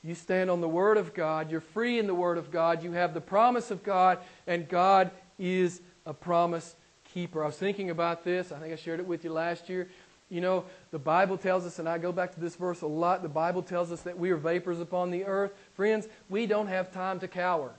You 0.04 0.16
stand 0.16 0.50
on 0.50 0.62
the 0.62 0.70
Word 0.70 0.98
of 0.98 1.14
God. 1.14 1.52
You're 1.52 1.60
free 1.60 2.00
in 2.00 2.08
the 2.08 2.14
Word 2.14 2.38
of 2.38 2.52
God. 2.52 2.84
You 2.84 2.94
have 2.94 3.14
the 3.14 3.22
promise 3.22 3.72
of 3.72 3.84
God, 3.84 4.20
and 4.48 4.70
God 4.70 5.12
is 5.38 5.82
a 6.06 6.14
promise 6.14 6.76
keeper. 7.14 7.44
I 7.44 7.48
was 7.48 7.58
thinking 7.58 7.90
about 7.90 8.24
this. 8.24 8.52
I 8.52 8.60
think 8.60 8.74
I 8.74 8.76
shared 8.76 9.00
it 9.00 9.08
with 9.08 9.24
you 9.24 9.32
last 9.32 9.70
year. 9.70 9.88
You 10.30 10.42
know, 10.42 10.66
the 10.92 11.00
Bible 11.00 11.38
tells 11.38 11.66
us, 11.66 11.80
and 11.80 11.90
I 11.90 11.98
go 11.98 12.12
back 12.12 12.34
to 12.36 12.40
this 12.40 12.56
verse 12.56 12.82
a 12.82 12.88
lot, 12.88 13.24
the 13.24 13.30
Bible 13.30 13.64
tells 13.64 13.92
us 13.92 14.02
that 14.02 14.18
we 14.18 14.30
are 14.30 14.38
vapors 14.38 14.80
upon 14.80 15.10
the 15.10 15.26
earth. 15.26 15.52
Friends, 15.74 16.08
we 16.30 16.46
don't 16.46 16.68
have 16.68 16.94
time 16.94 17.20
to 17.22 17.28
cower. 17.28 17.72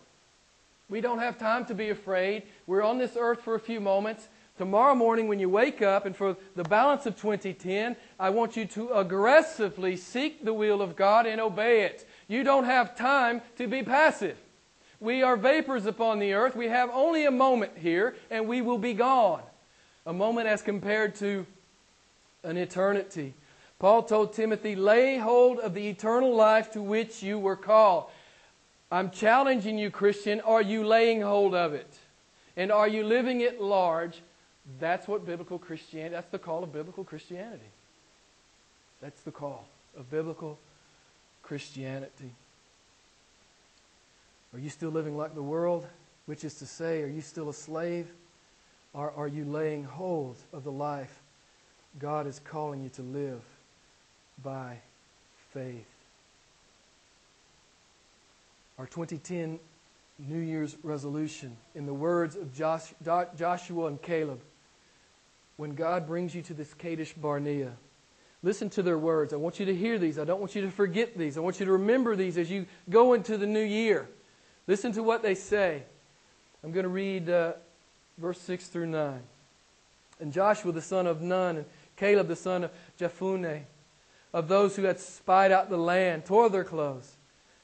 We 0.88 1.00
don't 1.00 1.20
have 1.20 1.38
time 1.38 1.64
to 1.66 1.74
be 1.74 1.90
afraid. 1.90 2.42
We're 2.66 2.82
on 2.82 2.98
this 2.98 3.16
earth 3.16 3.42
for 3.42 3.54
a 3.54 3.60
few 3.60 3.80
moments. 3.80 4.28
Tomorrow 4.58 4.96
morning, 4.96 5.28
when 5.28 5.38
you 5.38 5.48
wake 5.48 5.80
up, 5.80 6.04
and 6.04 6.14
for 6.14 6.36
the 6.56 6.64
balance 6.64 7.06
of 7.06 7.14
2010, 7.14 7.96
I 8.18 8.30
want 8.30 8.56
you 8.56 8.66
to 8.66 8.90
aggressively 8.90 9.96
seek 9.96 10.44
the 10.44 10.52
will 10.52 10.82
of 10.82 10.96
God 10.96 11.26
and 11.26 11.40
obey 11.40 11.82
it. 11.84 12.06
You 12.26 12.42
don't 12.42 12.64
have 12.64 12.96
time 12.96 13.40
to 13.56 13.68
be 13.68 13.82
passive. 13.84 14.36
We 15.00 15.22
are 15.22 15.36
vapors 15.36 15.86
upon 15.86 16.18
the 16.18 16.34
earth. 16.34 16.54
We 16.54 16.68
have 16.68 16.90
only 16.92 17.24
a 17.24 17.30
moment 17.30 17.72
here, 17.76 18.14
and 18.30 18.46
we 18.46 18.60
will 18.60 18.78
be 18.78 18.92
gone. 18.92 19.42
A 20.06 20.12
moment 20.12 20.46
as 20.46 20.62
compared 20.62 21.14
to 21.16 21.46
an 22.44 22.56
eternity. 22.56 23.34
Paul 23.78 24.02
told 24.02 24.34
Timothy, 24.34 24.76
lay 24.76 25.16
hold 25.16 25.58
of 25.58 25.72
the 25.72 25.88
eternal 25.88 26.34
life 26.34 26.72
to 26.72 26.82
which 26.82 27.22
you 27.22 27.38
were 27.38 27.56
called. 27.56 28.10
I'm 28.92 29.10
challenging 29.10 29.78
you, 29.78 29.90
Christian. 29.90 30.40
Are 30.42 30.60
you 30.60 30.84
laying 30.84 31.22
hold 31.22 31.54
of 31.54 31.72
it? 31.72 31.90
And 32.56 32.70
are 32.70 32.88
you 32.88 33.04
living 33.04 33.40
it 33.40 33.60
large? 33.60 34.20
That's 34.78 35.08
what 35.08 35.24
biblical 35.24 35.58
Christianity, 35.58 36.14
that's 36.14 36.30
the 36.30 36.38
call 36.38 36.62
of 36.62 36.72
biblical 36.72 37.04
Christianity. 37.04 37.70
That's 39.00 39.20
the 39.22 39.30
call 39.30 39.66
of 39.98 40.10
biblical 40.10 40.58
Christianity. 41.42 42.32
Are 44.52 44.58
you 44.58 44.68
still 44.68 44.90
living 44.90 45.16
like 45.16 45.34
the 45.34 45.42
world? 45.42 45.86
Which 46.26 46.44
is 46.44 46.54
to 46.56 46.66
say, 46.66 47.02
are 47.02 47.08
you 47.08 47.20
still 47.20 47.48
a 47.48 47.54
slave? 47.54 48.06
Or 48.92 49.12
are 49.12 49.28
you 49.28 49.44
laying 49.44 49.84
hold 49.84 50.36
of 50.52 50.64
the 50.64 50.72
life 50.72 51.22
God 51.98 52.26
is 52.26 52.40
calling 52.44 52.82
you 52.82 52.88
to 52.90 53.02
live 53.02 53.42
by 54.42 54.78
faith? 55.52 55.86
Our 58.78 58.86
2010 58.86 59.60
New 60.18 60.40
Year's 60.40 60.76
resolution, 60.82 61.56
in 61.74 61.86
the 61.86 61.94
words 61.94 62.36
of 62.36 62.52
Joshua 62.54 63.86
and 63.86 64.02
Caleb, 64.02 64.40
when 65.56 65.74
God 65.74 66.06
brings 66.06 66.34
you 66.34 66.42
to 66.42 66.54
this 66.54 66.74
Kadesh 66.74 67.12
Barnea, 67.12 67.72
listen 68.42 68.68
to 68.70 68.82
their 68.82 68.98
words. 68.98 69.32
I 69.32 69.36
want 69.36 69.60
you 69.60 69.66
to 69.66 69.74
hear 69.74 69.98
these. 69.98 70.18
I 70.18 70.24
don't 70.24 70.40
want 70.40 70.54
you 70.54 70.62
to 70.62 70.70
forget 70.70 71.16
these. 71.16 71.38
I 71.38 71.40
want 71.40 71.60
you 71.60 71.66
to 71.66 71.72
remember 71.72 72.16
these 72.16 72.36
as 72.36 72.50
you 72.50 72.66
go 72.88 73.14
into 73.14 73.36
the 73.36 73.46
new 73.46 73.62
year. 73.62 74.08
Listen 74.66 74.92
to 74.92 75.02
what 75.02 75.22
they 75.22 75.34
say. 75.34 75.82
I'm 76.62 76.72
going 76.72 76.84
to 76.84 76.90
read 76.90 77.28
uh, 77.28 77.54
verse 78.18 78.40
6 78.40 78.66
through 78.68 78.86
9. 78.86 79.20
And 80.20 80.32
Joshua 80.32 80.72
the 80.72 80.82
son 80.82 81.06
of 81.06 81.22
Nun, 81.22 81.56
and 81.56 81.66
Caleb 81.96 82.28
the 82.28 82.36
son 82.36 82.64
of 82.64 82.70
Jephunneh, 82.98 83.62
of 84.32 84.48
those 84.48 84.76
who 84.76 84.82
had 84.84 85.00
spied 85.00 85.50
out 85.50 85.70
the 85.70 85.78
land, 85.78 86.26
tore 86.26 86.50
their 86.50 86.64
clothes. 86.64 87.16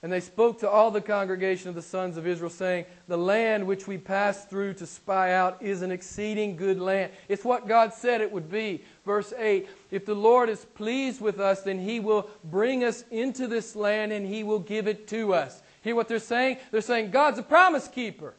And 0.02 0.12
they 0.12 0.20
spoke 0.20 0.60
to 0.60 0.70
all 0.70 0.90
the 0.90 1.00
congregation 1.00 1.68
of 1.68 1.74
the 1.74 1.82
sons 1.82 2.16
of 2.16 2.26
Israel, 2.26 2.50
saying, 2.50 2.84
The 3.08 3.16
land 3.16 3.66
which 3.66 3.88
we 3.88 3.98
passed 3.98 4.48
through 4.48 4.74
to 4.74 4.86
spy 4.86 5.32
out 5.32 5.60
is 5.62 5.82
an 5.82 5.90
exceeding 5.90 6.56
good 6.56 6.78
land. 6.78 7.12
It's 7.28 7.44
what 7.44 7.66
God 7.66 7.92
said 7.92 8.20
it 8.20 8.30
would 8.30 8.50
be. 8.50 8.84
Verse 9.04 9.32
8 9.36 9.68
If 9.90 10.06
the 10.06 10.14
Lord 10.14 10.48
is 10.48 10.64
pleased 10.64 11.20
with 11.20 11.40
us, 11.40 11.62
then 11.62 11.78
he 11.78 11.98
will 11.98 12.28
bring 12.44 12.84
us 12.84 13.04
into 13.10 13.46
this 13.46 13.74
land 13.74 14.12
and 14.12 14.26
he 14.26 14.44
will 14.44 14.60
give 14.60 14.86
it 14.86 15.08
to 15.08 15.34
us. 15.34 15.62
Hear 15.86 15.94
what 15.94 16.08
they're 16.08 16.18
saying? 16.18 16.56
They're 16.72 16.80
saying, 16.80 17.12
God's 17.12 17.38
a 17.38 17.44
promise 17.44 17.86
keeper. 17.86 18.34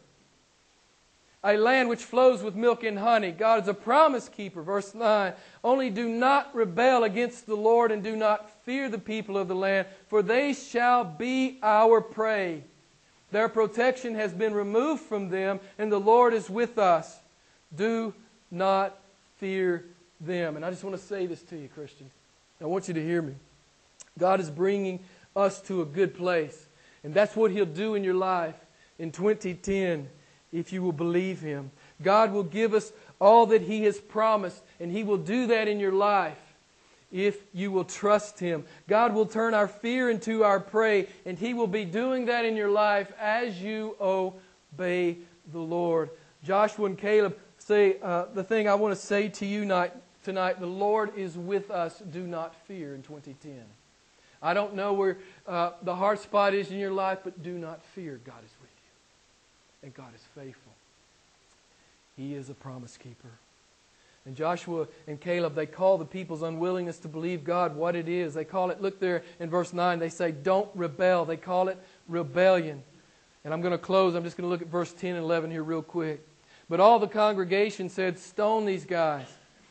a 1.41 1.55
land 1.55 1.87
which 1.87 2.03
flows 2.03 2.43
with 2.43 2.55
milk 2.55 2.83
and 2.83 2.99
honey. 2.99 3.31
God 3.31 3.63
is 3.63 3.69
a 3.69 3.73
promise 3.73 4.27
keeper. 4.27 4.61
Verse 4.61 4.93
9 4.93 5.31
Only 5.63 5.89
do 5.89 6.09
not 6.09 6.53
rebel 6.53 7.05
against 7.05 7.45
the 7.45 7.55
Lord 7.55 7.93
and 7.93 8.03
do 8.03 8.17
not 8.17 8.51
fear 8.65 8.89
the 8.89 8.97
people 8.97 9.37
of 9.37 9.47
the 9.47 9.55
land, 9.55 9.87
for 10.09 10.21
they 10.21 10.51
shall 10.51 11.05
be 11.05 11.57
our 11.63 12.01
prey. 12.01 12.65
Their 13.31 13.47
protection 13.47 14.15
has 14.15 14.33
been 14.33 14.53
removed 14.53 15.03
from 15.03 15.29
them, 15.29 15.61
and 15.77 15.89
the 15.89 16.01
Lord 16.01 16.33
is 16.33 16.49
with 16.49 16.77
us. 16.77 17.17
Do 17.73 18.13
not 18.51 18.99
fear 19.37 19.85
them. 20.19 20.57
And 20.57 20.65
I 20.65 20.69
just 20.69 20.83
want 20.83 20.97
to 20.97 21.01
say 21.01 21.27
this 21.27 21.43
to 21.43 21.55
you, 21.55 21.69
Christian. 21.69 22.11
I 22.59 22.65
want 22.65 22.89
you 22.89 22.93
to 22.93 23.01
hear 23.01 23.21
me. 23.21 23.35
God 24.19 24.41
is 24.41 24.49
bringing 24.49 24.99
us 25.33 25.61
to 25.61 25.81
a 25.81 25.85
good 25.85 26.13
place. 26.13 26.66
And 27.03 27.13
that's 27.13 27.35
what 27.35 27.51
He'll 27.51 27.65
do 27.65 27.95
in 27.95 28.03
your 28.03 28.13
life 28.13 28.55
in 28.99 29.11
2010 29.11 30.09
if 30.51 30.71
you 30.71 30.81
will 30.81 30.91
believe 30.91 31.41
Him. 31.41 31.71
God 32.01 32.31
will 32.31 32.43
give 32.43 32.73
us 32.73 32.91
all 33.19 33.47
that 33.47 33.61
He 33.61 33.83
has 33.83 33.99
promised, 33.99 34.61
and 34.79 34.91
He 34.91 35.03
will 35.03 35.17
do 35.17 35.47
that 35.47 35.67
in 35.67 35.79
your 35.79 35.91
life 35.91 36.37
if 37.11 37.41
you 37.53 37.71
will 37.71 37.85
trust 37.85 38.39
Him. 38.39 38.65
God 38.87 39.13
will 39.13 39.25
turn 39.25 39.53
our 39.53 39.67
fear 39.67 40.09
into 40.09 40.43
our 40.43 40.59
prey, 40.59 41.07
and 41.25 41.37
He 41.37 41.53
will 41.53 41.67
be 41.67 41.85
doing 41.85 42.25
that 42.25 42.45
in 42.45 42.55
your 42.55 42.69
life 42.69 43.11
as 43.19 43.61
you 43.61 43.95
obey 44.01 45.17
the 45.51 45.59
Lord. 45.59 46.09
Joshua 46.43 46.85
and 46.85 46.97
Caleb 46.97 47.37
say 47.57 47.97
uh, 48.01 48.25
the 48.33 48.43
thing 48.43 48.67
I 48.67 48.75
want 48.75 48.93
to 48.95 49.01
say 49.01 49.29
to 49.29 49.45
you 49.45 49.61
tonight, 49.61 49.93
tonight 50.23 50.59
the 50.59 50.65
Lord 50.65 51.15
is 51.15 51.37
with 51.37 51.71
us. 51.71 51.99
Do 51.99 52.27
not 52.27 52.55
fear 52.67 52.93
in 52.93 53.01
2010. 53.01 53.63
I 54.41 54.53
don't 54.53 54.75
know 54.75 54.93
where 54.93 55.17
uh, 55.47 55.71
the 55.81 55.95
hard 55.95 56.19
spot 56.19 56.53
is 56.53 56.71
in 56.71 56.77
your 56.77 56.91
life, 56.91 57.19
but 57.23 57.41
do 57.41 57.57
not 57.57 57.83
fear. 57.95 58.19
God 58.23 58.43
is 58.43 58.51
with 58.61 58.69
you. 58.69 59.87
And 59.87 59.93
God 59.93 60.13
is 60.15 60.21
faithful. 60.35 60.73
He 62.15 62.33
is 62.33 62.49
a 62.49 62.53
promise 62.53 62.97
keeper. 62.97 63.29
And 64.25 64.35
Joshua 64.35 64.87
and 65.07 65.21
Caleb, 65.21 65.55
they 65.55 65.65
call 65.65 65.97
the 65.97 66.05
people's 66.05 66.41
unwillingness 66.41 66.99
to 66.99 67.07
believe 67.07 67.45
God 67.45 67.75
what 67.75 67.95
it 67.95 68.09
is. 68.09 68.33
They 68.33 68.43
call 68.43 68.71
it, 68.71 68.81
look 68.81 68.99
there 68.99 69.23
in 69.39 69.49
verse 69.49 69.71
9, 69.71 69.99
they 69.99 70.09
say, 70.09 70.31
don't 70.31 70.69
rebel. 70.75 71.23
They 71.23 71.37
call 71.37 71.69
it 71.69 71.77
rebellion. 72.09 72.83
And 73.45 73.53
I'm 73.53 73.61
going 73.61 73.71
to 73.71 73.77
close. 73.77 74.15
I'm 74.15 74.25
just 74.25 74.35
going 74.35 74.45
to 74.45 74.49
look 74.49 74.61
at 74.61 74.67
verse 74.67 74.91
10 74.91 75.15
and 75.15 75.23
11 75.23 75.49
here 75.51 75.63
real 75.63 75.81
quick. 75.81 76.27
But 76.69 76.81
all 76.81 76.99
the 76.99 77.07
congregation 77.07 77.87
said, 77.87 78.19
Stone 78.19 78.65
these 78.65 78.83
guys. 78.83 79.27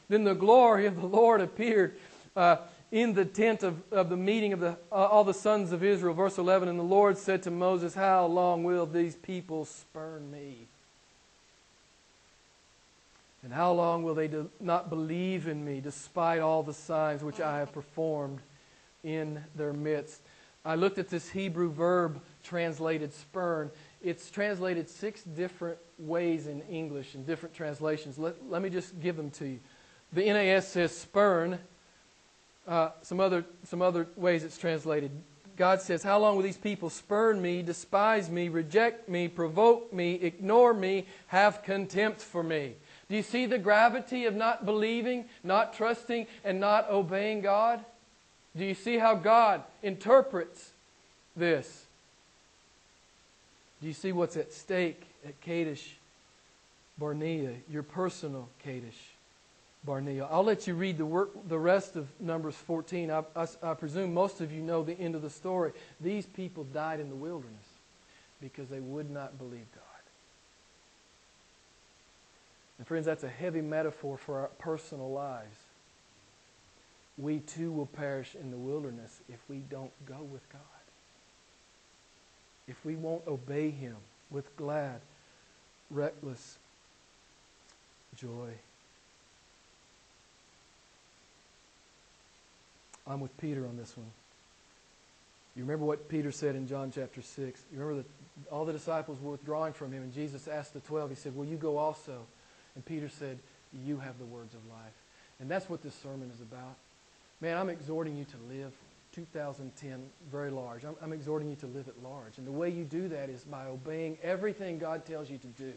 Then 0.08 0.24
the 0.24 0.34
glory 0.34 0.86
of 0.86 0.96
the 0.96 1.06
Lord 1.06 1.42
appeared. 1.42 1.96
Uh, 2.34 2.56
in 2.92 3.14
the 3.14 3.24
tent 3.24 3.62
of, 3.62 3.82
of 3.92 4.08
the 4.08 4.16
meeting 4.16 4.52
of 4.52 4.60
the, 4.60 4.76
uh, 4.92 4.94
all 4.94 5.24
the 5.24 5.34
sons 5.34 5.72
of 5.72 5.82
Israel. 5.82 6.14
Verse 6.14 6.38
11 6.38 6.68
And 6.68 6.78
the 6.78 6.84
Lord 6.84 7.18
said 7.18 7.42
to 7.44 7.50
Moses, 7.50 7.94
How 7.94 8.26
long 8.26 8.64
will 8.64 8.86
these 8.86 9.16
people 9.16 9.64
spurn 9.64 10.30
me? 10.30 10.66
And 13.42 13.52
how 13.52 13.72
long 13.72 14.02
will 14.02 14.14
they 14.14 14.28
do, 14.28 14.50
not 14.60 14.90
believe 14.90 15.46
in 15.46 15.64
me, 15.64 15.80
despite 15.80 16.40
all 16.40 16.62
the 16.62 16.74
signs 16.74 17.22
which 17.22 17.40
I 17.40 17.58
have 17.58 17.72
performed 17.72 18.40
in 19.04 19.42
their 19.54 19.72
midst? 19.72 20.20
I 20.64 20.74
looked 20.74 20.98
at 20.98 21.08
this 21.08 21.30
Hebrew 21.30 21.70
verb 21.70 22.20
translated 22.42 23.14
spurn. 23.14 23.70
It's 24.02 24.30
translated 24.30 24.88
six 24.88 25.22
different 25.22 25.78
ways 25.98 26.48
in 26.48 26.60
English 26.62 27.14
in 27.14 27.24
different 27.24 27.54
translations. 27.54 28.18
Let, 28.18 28.34
let 28.48 28.62
me 28.62 28.68
just 28.68 28.98
give 29.00 29.16
them 29.16 29.30
to 29.32 29.46
you. 29.46 29.60
The 30.12 30.24
NAS 30.24 30.66
says 30.66 30.96
spurn 30.96 31.60
uh, 32.66 32.90
some, 33.02 33.20
other, 33.20 33.44
some 33.64 33.82
other 33.82 34.06
ways 34.16 34.44
it's 34.44 34.58
translated. 34.58 35.10
God 35.56 35.80
says, 35.80 36.02
How 36.02 36.18
long 36.18 36.36
will 36.36 36.42
these 36.42 36.56
people 36.56 36.90
spurn 36.90 37.40
me, 37.40 37.62
despise 37.62 38.28
me, 38.28 38.48
reject 38.48 39.08
me, 39.08 39.28
provoke 39.28 39.92
me, 39.92 40.14
ignore 40.14 40.74
me, 40.74 41.06
have 41.28 41.62
contempt 41.62 42.20
for 42.20 42.42
me? 42.42 42.74
Do 43.08 43.16
you 43.16 43.22
see 43.22 43.46
the 43.46 43.58
gravity 43.58 44.24
of 44.24 44.34
not 44.34 44.66
believing, 44.66 45.26
not 45.42 45.74
trusting, 45.74 46.26
and 46.44 46.60
not 46.60 46.90
obeying 46.90 47.40
God? 47.40 47.84
Do 48.56 48.64
you 48.64 48.74
see 48.74 48.98
how 48.98 49.14
God 49.14 49.62
interprets 49.82 50.72
this? 51.36 51.86
Do 53.80 53.86
you 53.86 53.92
see 53.92 54.12
what's 54.12 54.36
at 54.36 54.52
stake 54.52 55.02
at 55.24 55.40
Kadesh 55.40 55.96
Barnea, 56.98 57.52
your 57.70 57.82
personal 57.82 58.48
Kadesh? 58.64 59.15
Barnea. 59.86 60.26
I'll 60.30 60.44
let 60.44 60.66
you 60.66 60.74
read 60.74 60.98
the, 60.98 61.06
work, 61.06 61.30
the 61.48 61.58
rest 61.58 61.96
of 61.96 62.08
Numbers 62.20 62.56
14. 62.56 63.10
I, 63.10 63.22
I, 63.34 63.46
I 63.62 63.74
presume 63.74 64.12
most 64.12 64.40
of 64.40 64.52
you 64.52 64.60
know 64.60 64.82
the 64.82 64.98
end 64.98 65.14
of 65.14 65.22
the 65.22 65.30
story. 65.30 65.72
These 66.00 66.26
people 66.26 66.64
died 66.64 67.00
in 67.00 67.08
the 67.08 67.14
wilderness 67.14 67.54
because 68.40 68.68
they 68.68 68.80
would 68.80 69.08
not 69.08 69.38
believe 69.38 69.64
God. 69.74 69.82
And 72.78 72.86
friends, 72.86 73.06
that's 73.06 73.24
a 73.24 73.28
heavy 73.28 73.62
metaphor 73.62 74.18
for 74.18 74.40
our 74.40 74.48
personal 74.58 75.10
lives. 75.10 75.56
We 77.16 77.38
too 77.38 77.72
will 77.72 77.86
perish 77.86 78.34
in 78.38 78.50
the 78.50 78.58
wilderness 78.58 79.20
if 79.28 79.38
we 79.48 79.58
don't 79.70 79.92
go 80.04 80.18
with 80.30 80.46
God. 80.52 80.60
If 82.68 82.84
we 82.84 82.96
won't 82.96 83.26
obey 83.26 83.70
Him 83.70 83.96
with 84.30 84.54
glad, 84.56 85.00
reckless 85.90 86.58
joy. 88.16 88.50
I'm 93.08 93.20
with 93.20 93.36
Peter 93.38 93.66
on 93.66 93.76
this 93.76 93.96
one. 93.96 94.10
You 95.56 95.62
remember 95.62 95.86
what 95.86 96.08
Peter 96.08 96.30
said 96.30 96.54
in 96.54 96.68
John 96.68 96.92
chapter 96.94 97.22
6? 97.22 97.60
You 97.72 97.78
remember 97.78 98.02
that 98.02 98.52
all 98.52 98.64
the 98.64 98.72
disciples 98.72 99.18
were 99.20 99.32
withdrawing 99.32 99.72
from 99.72 99.90
him, 99.90 100.02
and 100.02 100.12
Jesus 100.12 100.48
asked 100.48 100.74
the 100.74 100.80
12, 100.80 101.10
He 101.10 101.16
said, 101.16 101.34
Will 101.34 101.46
you 101.46 101.56
go 101.56 101.78
also? 101.78 102.18
And 102.74 102.84
Peter 102.84 103.08
said, 103.08 103.38
You 103.84 103.98
have 103.98 104.18
the 104.18 104.26
words 104.26 104.54
of 104.54 104.60
life. 104.68 104.92
And 105.40 105.50
that's 105.50 105.68
what 105.68 105.82
this 105.82 105.94
sermon 105.94 106.30
is 106.34 106.40
about. 106.40 106.76
Man, 107.40 107.56
I'm 107.56 107.70
exhorting 107.70 108.16
you 108.16 108.24
to 108.24 108.54
live 108.54 108.72
2010 109.14 110.02
very 110.30 110.50
large. 110.50 110.84
I'm, 110.84 110.94
I'm 111.02 111.12
exhorting 111.12 111.48
you 111.48 111.56
to 111.56 111.66
live 111.66 111.88
at 111.88 112.02
large. 112.02 112.36
And 112.36 112.46
the 112.46 112.52
way 112.52 112.68
you 112.68 112.84
do 112.84 113.08
that 113.08 113.30
is 113.30 113.42
by 113.42 113.66
obeying 113.66 114.18
everything 114.22 114.78
God 114.78 115.06
tells 115.06 115.30
you 115.30 115.38
to 115.38 115.46
do, 115.46 115.72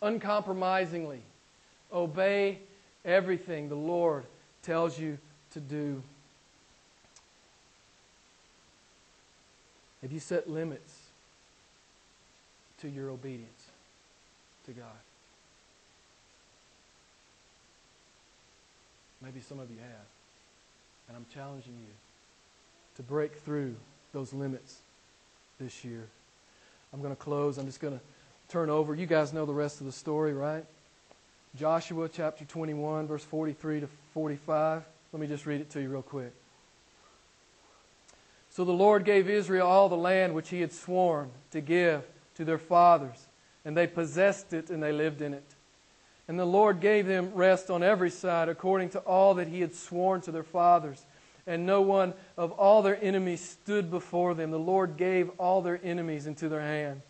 uncompromisingly. 0.00 1.22
Obey 1.92 2.58
everything 3.04 3.68
the 3.68 3.74
Lord 3.74 4.24
tells 4.62 4.98
you 4.98 5.18
to 5.52 5.60
do. 5.60 6.02
Have 10.02 10.12
you 10.12 10.20
set 10.20 10.50
limits 10.50 10.92
to 12.80 12.88
your 12.88 13.10
obedience 13.10 13.66
to 14.66 14.72
God? 14.72 14.86
Maybe 19.22 19.40
some 19.40 19.60
of 19.60 19.70
you 19.70 19.76
have. 19.78 20.06
And 21.08 21.16
I'm 21.16 21.26
challenging 21.32 21.74
you 21.78 21.94
to 22.96 23.02
break 23.02 23.36
through 23.36 23.76
those 24.12 24.32
limits 24.32 24.78
this 25.60 25.84
year. 25.84 26.06
I'm 26.92 27.00
going 27.00 27.14
to 27.14 27.20
close. 27.20 27.58
I'm 27.58 27.66
just 27.66 27.80
going 27.80 27.94
to 27.94 28.00
turn 28.48 28.68
over. 28.68 28.94
You 28.94 29.06
guys 29.06 29.32
know 29.32 29.46
the 29.46 29.52
rest 29.52 29.80
of 29.80 29.86
the 29.86 29.92
story, 29.92 30.34
right? 30.34 30.64
Joshua 31.56 32.08
chapter 32.08 32.44
21, 32.44 33.06
verse 33.06 33.24
43 33.24 33.80
to 33.80 33.88
45. 34.14 34.82
Let 35.12 35.20
me 35.20 35.26
just 35.26 35.46
read 35.46 35.60
it 35.60 35.70
to 35.70 35.80
you 35.80 35.88
real 35.88 36.02
quick. 36.02 36.32
So 38.52 38.66
the 38.66 38.72
Lord 38.72 39.04
gave 39.06 39.30
Israel 39.30 39.66
all 39.66 39.88
the 39.88 39.96
land 39.96 40.34
which 40.34 40.50
he 40.50 40.60
had 40.60 40.72
sworn 40.72 41.30
to 41.52 41.62
give 41.62 42.04
to 42.34 42.44
their 42.44 42.58
fathers, 42.58 43.26
and 43.64 43.74
they 43.74 43.86
possessed 43.86 44.52
it 44.52 44.68
and 44.68 44.82
they 44.82 44.92
lived 44.92 45.22
in 45.22 45.32
it. 45.32 45.54
And 46.28 46.38
the 46.38 46.44
Lord 46.44 46.80
gave 46.80 47.06
them 47.06 47.32
rest 47.34 47.70
on 47.70 47.82
every 47.82 48.10
side 48.10 48.50
according 48.50 48.90
to 48.90 48.98
all 49.00 49.34
that 49.34 49.48
he 49.48 49.60
had 49.60 49.74
sworn 49.74 50.20
to 50.22 50.32
their 50.32 50.42
fathers. 50.42 51.04
And 51.46 51.66
no 51.66 51.80
one 51.80 52.14
of 52.36 52.52
all 52.52 52.82
their 52.82 53.02
enemies 53.02 53.40
stood 53.40 53.90
before 53.90 54.34
them. 54.34 54.50
The 54.50 54.58
Lord 54.58 54.96
gave 54.96 55.30
all 55.38 55.62
their 55.62 55.80
enemies 55.82 56.26
into 56.26 56.48
their 56.48 56.60
hand. 56.60 57.00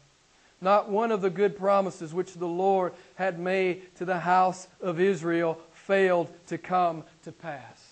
Not 0.60 0.88
one 0.88 1.10
of 1.10 1.20
the 1.20 1.28
good 1.28 1.58
promises 1.58 2.14
which 2.14 2.34
the 2.34 2.46
Lord 2.46 2.94
had 3.16 3.38
made 3.38 3.94
to 3.96 4.04
the 4.04 4.20
house 4.20 4.68
of 4.80 5.00
Israel 5.00 5.58
failed 5.72 6.32
to 6.46 6.56
come 6.56 7.02
to 7.24 7.32
pass. 7.32 7.84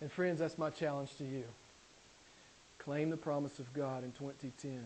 And 0.00 0.10
friends, 0.10 0.40
that's 0.40 0.58
my 0.58 0.70
challenge 0.70 1.14
to 1.18 1.24
you. 1.24 1.44
Claim 2.86 3.10
the 3.10 3.16
promise 3.16 3.58
of 3.58 3.72
God 3.74 4.04
in 4.04 4.12
2010. 4.12 4.80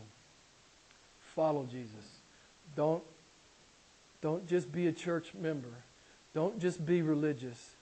Follow 1.35 1.69
Jesus. 1.71 1.93
Don't, 2.75 3.03
don't 4.23 4.49
just 4.49 4.73
be 4.73 4.87
a 4.87 4.93
church 4.93 5.33
member. 5.39 5.69
Don't 6.35 6.59
just 6.59 6.85
be 6.85 7.03
religious. 7.03 7.73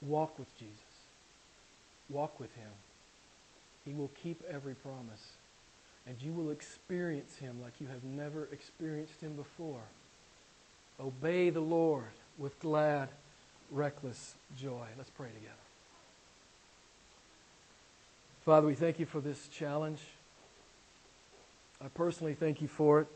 Walk 0.00 0.38
with 0.38 0.48
Jesus. 0.58 0.74
Walk 2.08 2.40
with 2.40 2.54
Him. 2.56 2.70
He 3.84 3.92
will 3.92 4.10
keep 4.22 4.42
every 4.50 4.74
promise. 4.74 5.32
And 6.06 6.16
you 6.22 6.32
will 6.32 6.50
experience 6.50 7.36
Him 7.36 7.60
like 7.62 7.74
you 7.80 7.88
have 7.88 8.04
never 8.04 8.48
experienced 8.50 9.20
Him 9.20 9.34
before. 9.34 9.82
Obey 10.98 11.50
the 11.50 11.60
Lord 11.60 12.12
with 12.38 12.58
glad, 12.60 13.10
reckless 13.70 14.34
joy. 14.58 14.86
Let's 14.96 15.10
pray 15.10 15.28
together. 15.28 15.61
Father, 18.44 18.66
we 18.66 18.74
thank 18.74 18.98
you 18.98 19.06
for 19.06 19.20
this 19.20 19.46
challenge. 19.48 20.00
I 21.80 21.86
personally 21.94 22.34
thank 22.34 22.60
you 22.60 22.66
for 22.66 23.00
it. 23.00 23.06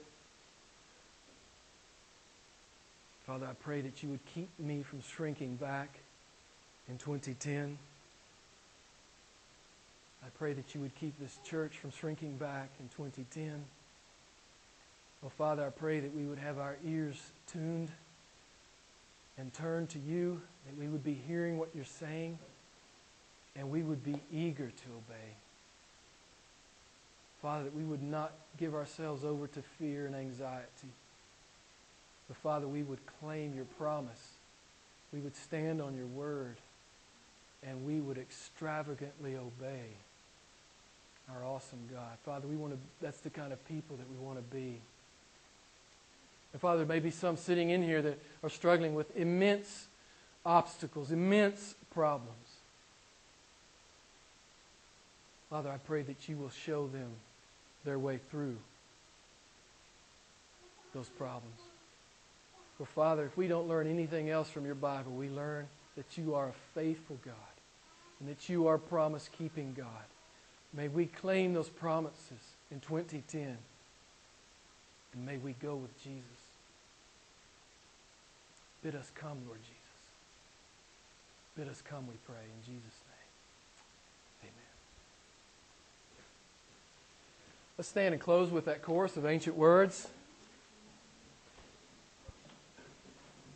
Father, 3.26 3.46
I 3.46 3.54
pray 3.54 3.80
that 3.80 4.04
you 4.04 4.10
would 4.10 4.24
keep 4.34 4.48
me 4.56 4.84
from 4.84 5.02
shrinking 5.02 5.56
back 5.56 5.98
in 6.88 6.96
2010. 6.98 7.76
I 10.24 10.28
pray 10.38 10.52
that 10.52 10.76
you 10.76 10.80
would 10.82 10.94
keep 10.94 11.18
this 11.18 11.36
church 11.44 11.76
from 11.76 11.90
shrinking 11.90 12.36
back 12.36 12.70
in 12.78 12.88
2010. 12.96 13.64
Oh, 15.24 15.28
Father, 15.30 15.66
I 15.66 15.70
pray 15.70 15.98
that 15.98 16.14
we 16.14 16.24
would 16.24 16.38
have 16.38 16.58
our 16.58 16.76
ears 16.86 17.20
tuned 17.48 17.90
and 19.38 19.52
turned 19.52 19.88
to 19.90 19.98
you, 19.98 20.40
that 20.66 20.78
we 20.78 20.86
would 20.86 21.02
be 21.02 21.18
hearing 21.26 21.58
what 21.58 21.70
you're 21.74 21.84
saying, 21.84 22.38
and 23.58 23.70
we 23.70 23.82
would 23.82 24.04
be 24.04 24.20
eager 24.32 24.66
to 24.66 24.88
obey. 24.96 25.34
Father, 27.42 27.64
that 27.64 27.74
we 27.74 27.84
would 27.84 28.02
not 28.02 28.32
give 28.58 28.74
ourselves 28.74 29.24
over 29.24 29.46
to 29.46 29.62
fear 29.78 30.06
and 30.06 30.14
anxiety. 30.14 30.88
But 32.28 32.36
Father, 32.38 32.66
we 32.66 32.82
would 32.82 32.98
claim 33.20 33.54
your 33.54 33.66
promise. 33.78 34.30
We 35.12 35.20
would 35.20 35.36
stand 35.36 35.80
on 35.80 35.96
your 35.96 36.06
word. 36.06 36.56
And 37.66 37.86
we 37.86 38.00
would 38.00 38.18
extravagantly 38.18 39.36
obey 39.36 39.84
our 41.34 41.44
awesome 41.44 41.80
God. 41.92 42.16
Father, 42.24 42.46
we 42.46 42.56
want 42.56 42.74
to, 42.74 42.78
that's 43.00 43.20
the 43.20 43.30
kind 43.30 43.52
of 43.52 43.68
people 43.68 43.96
that 43.96 44.08
we 44.10 44.24
want 44.24 44.38
to 44.38 44.54
be. 44.54 44.80
And 46.52 46.60
Father, 46.60 46.78
there 46.78 46.86
may 46.86 47.00
be 47.00 47.10
some 47.10 47.36
sitting 47.36 47.70
in 47.70 47.82
here 47.82 48.00
that 48.02 48.18
are 48.42 48.50
struggling 48.50 48.94
with 48.94 49.14
immense 49.16 49.86
obstacles, 50.44 51.10
immense 51.10 51.74
problems. 51.92 52.45
Father, 55.50 55.70
I 55.70 55.78
pray 55.78 56.02
that 56.02 56.28
you 56.28 56.36
will 56.36 56.50
show 56.50 56.88
them 56.88 57.10
their 57.84 57.98
way 57.98 58.18
through 58.30 58.56
those 60.92 61.08
problems. 61.08 61.60
For 62.78 62.86
Father, 62.86 63.24
if 63.24 63.36
we 63.36 63.48
don't 63.48 63.68
learn 63.68 63.86
anything 63.86 64.28
else 64.28 64.50
from 64.50 64.66
your 64.66 64.74
Bible, 64.74 65.12
we 65.12 65.28
learn 65.28 65.66
that 65.96 66.18
you 66.18 66.34
are 66.34 66.48
a 66.48 66.54
faithful 66.74 67.18
God 67.24 67.34
and 68.20 68.28
that 68.28 68.48
you 68.48 68.66
are 68.66 68.78
promise 68.78 69.30
keeping 69.38 69.72
God. 69.76 69.86
May 70.74 70.88
we 70.88 71.06
claim 71.06 71.54
those 71.54 71.68
promises 71.68 72.40
in 72.70 72.80
2010 72.80 73.56
and 75.14 75.26
may 75.26 75.38
we 75.38 75.54
go 75.54 75.76
with 75.76 76.02
Jesus. 76.02 76.22
Bid 78.82 78.94
us 78.94 79.10
come, 79.14 79.38
Lord 79.46 79.60
Jesus. 79.62 79.76
Bid 81.56 81.68
us 81.68 81.82
come, 81.82 82.06
we 82.06 82.14
pray, 82.26 82.36
in 82.36 82.60
Jesus' 82.62 83.00
name. 83.08 84.52
Amen. 84.52 84.76
Let's 87.78 87.90
stand 87.90 88.14
and 88.14 88.22
close 88.22 88.50
with 88.50 88.64
that 88.64 88.80
chorus 88.80 89.18
of 89.18 89.26
ancient 89.26 89.54
words. 89.54 90.08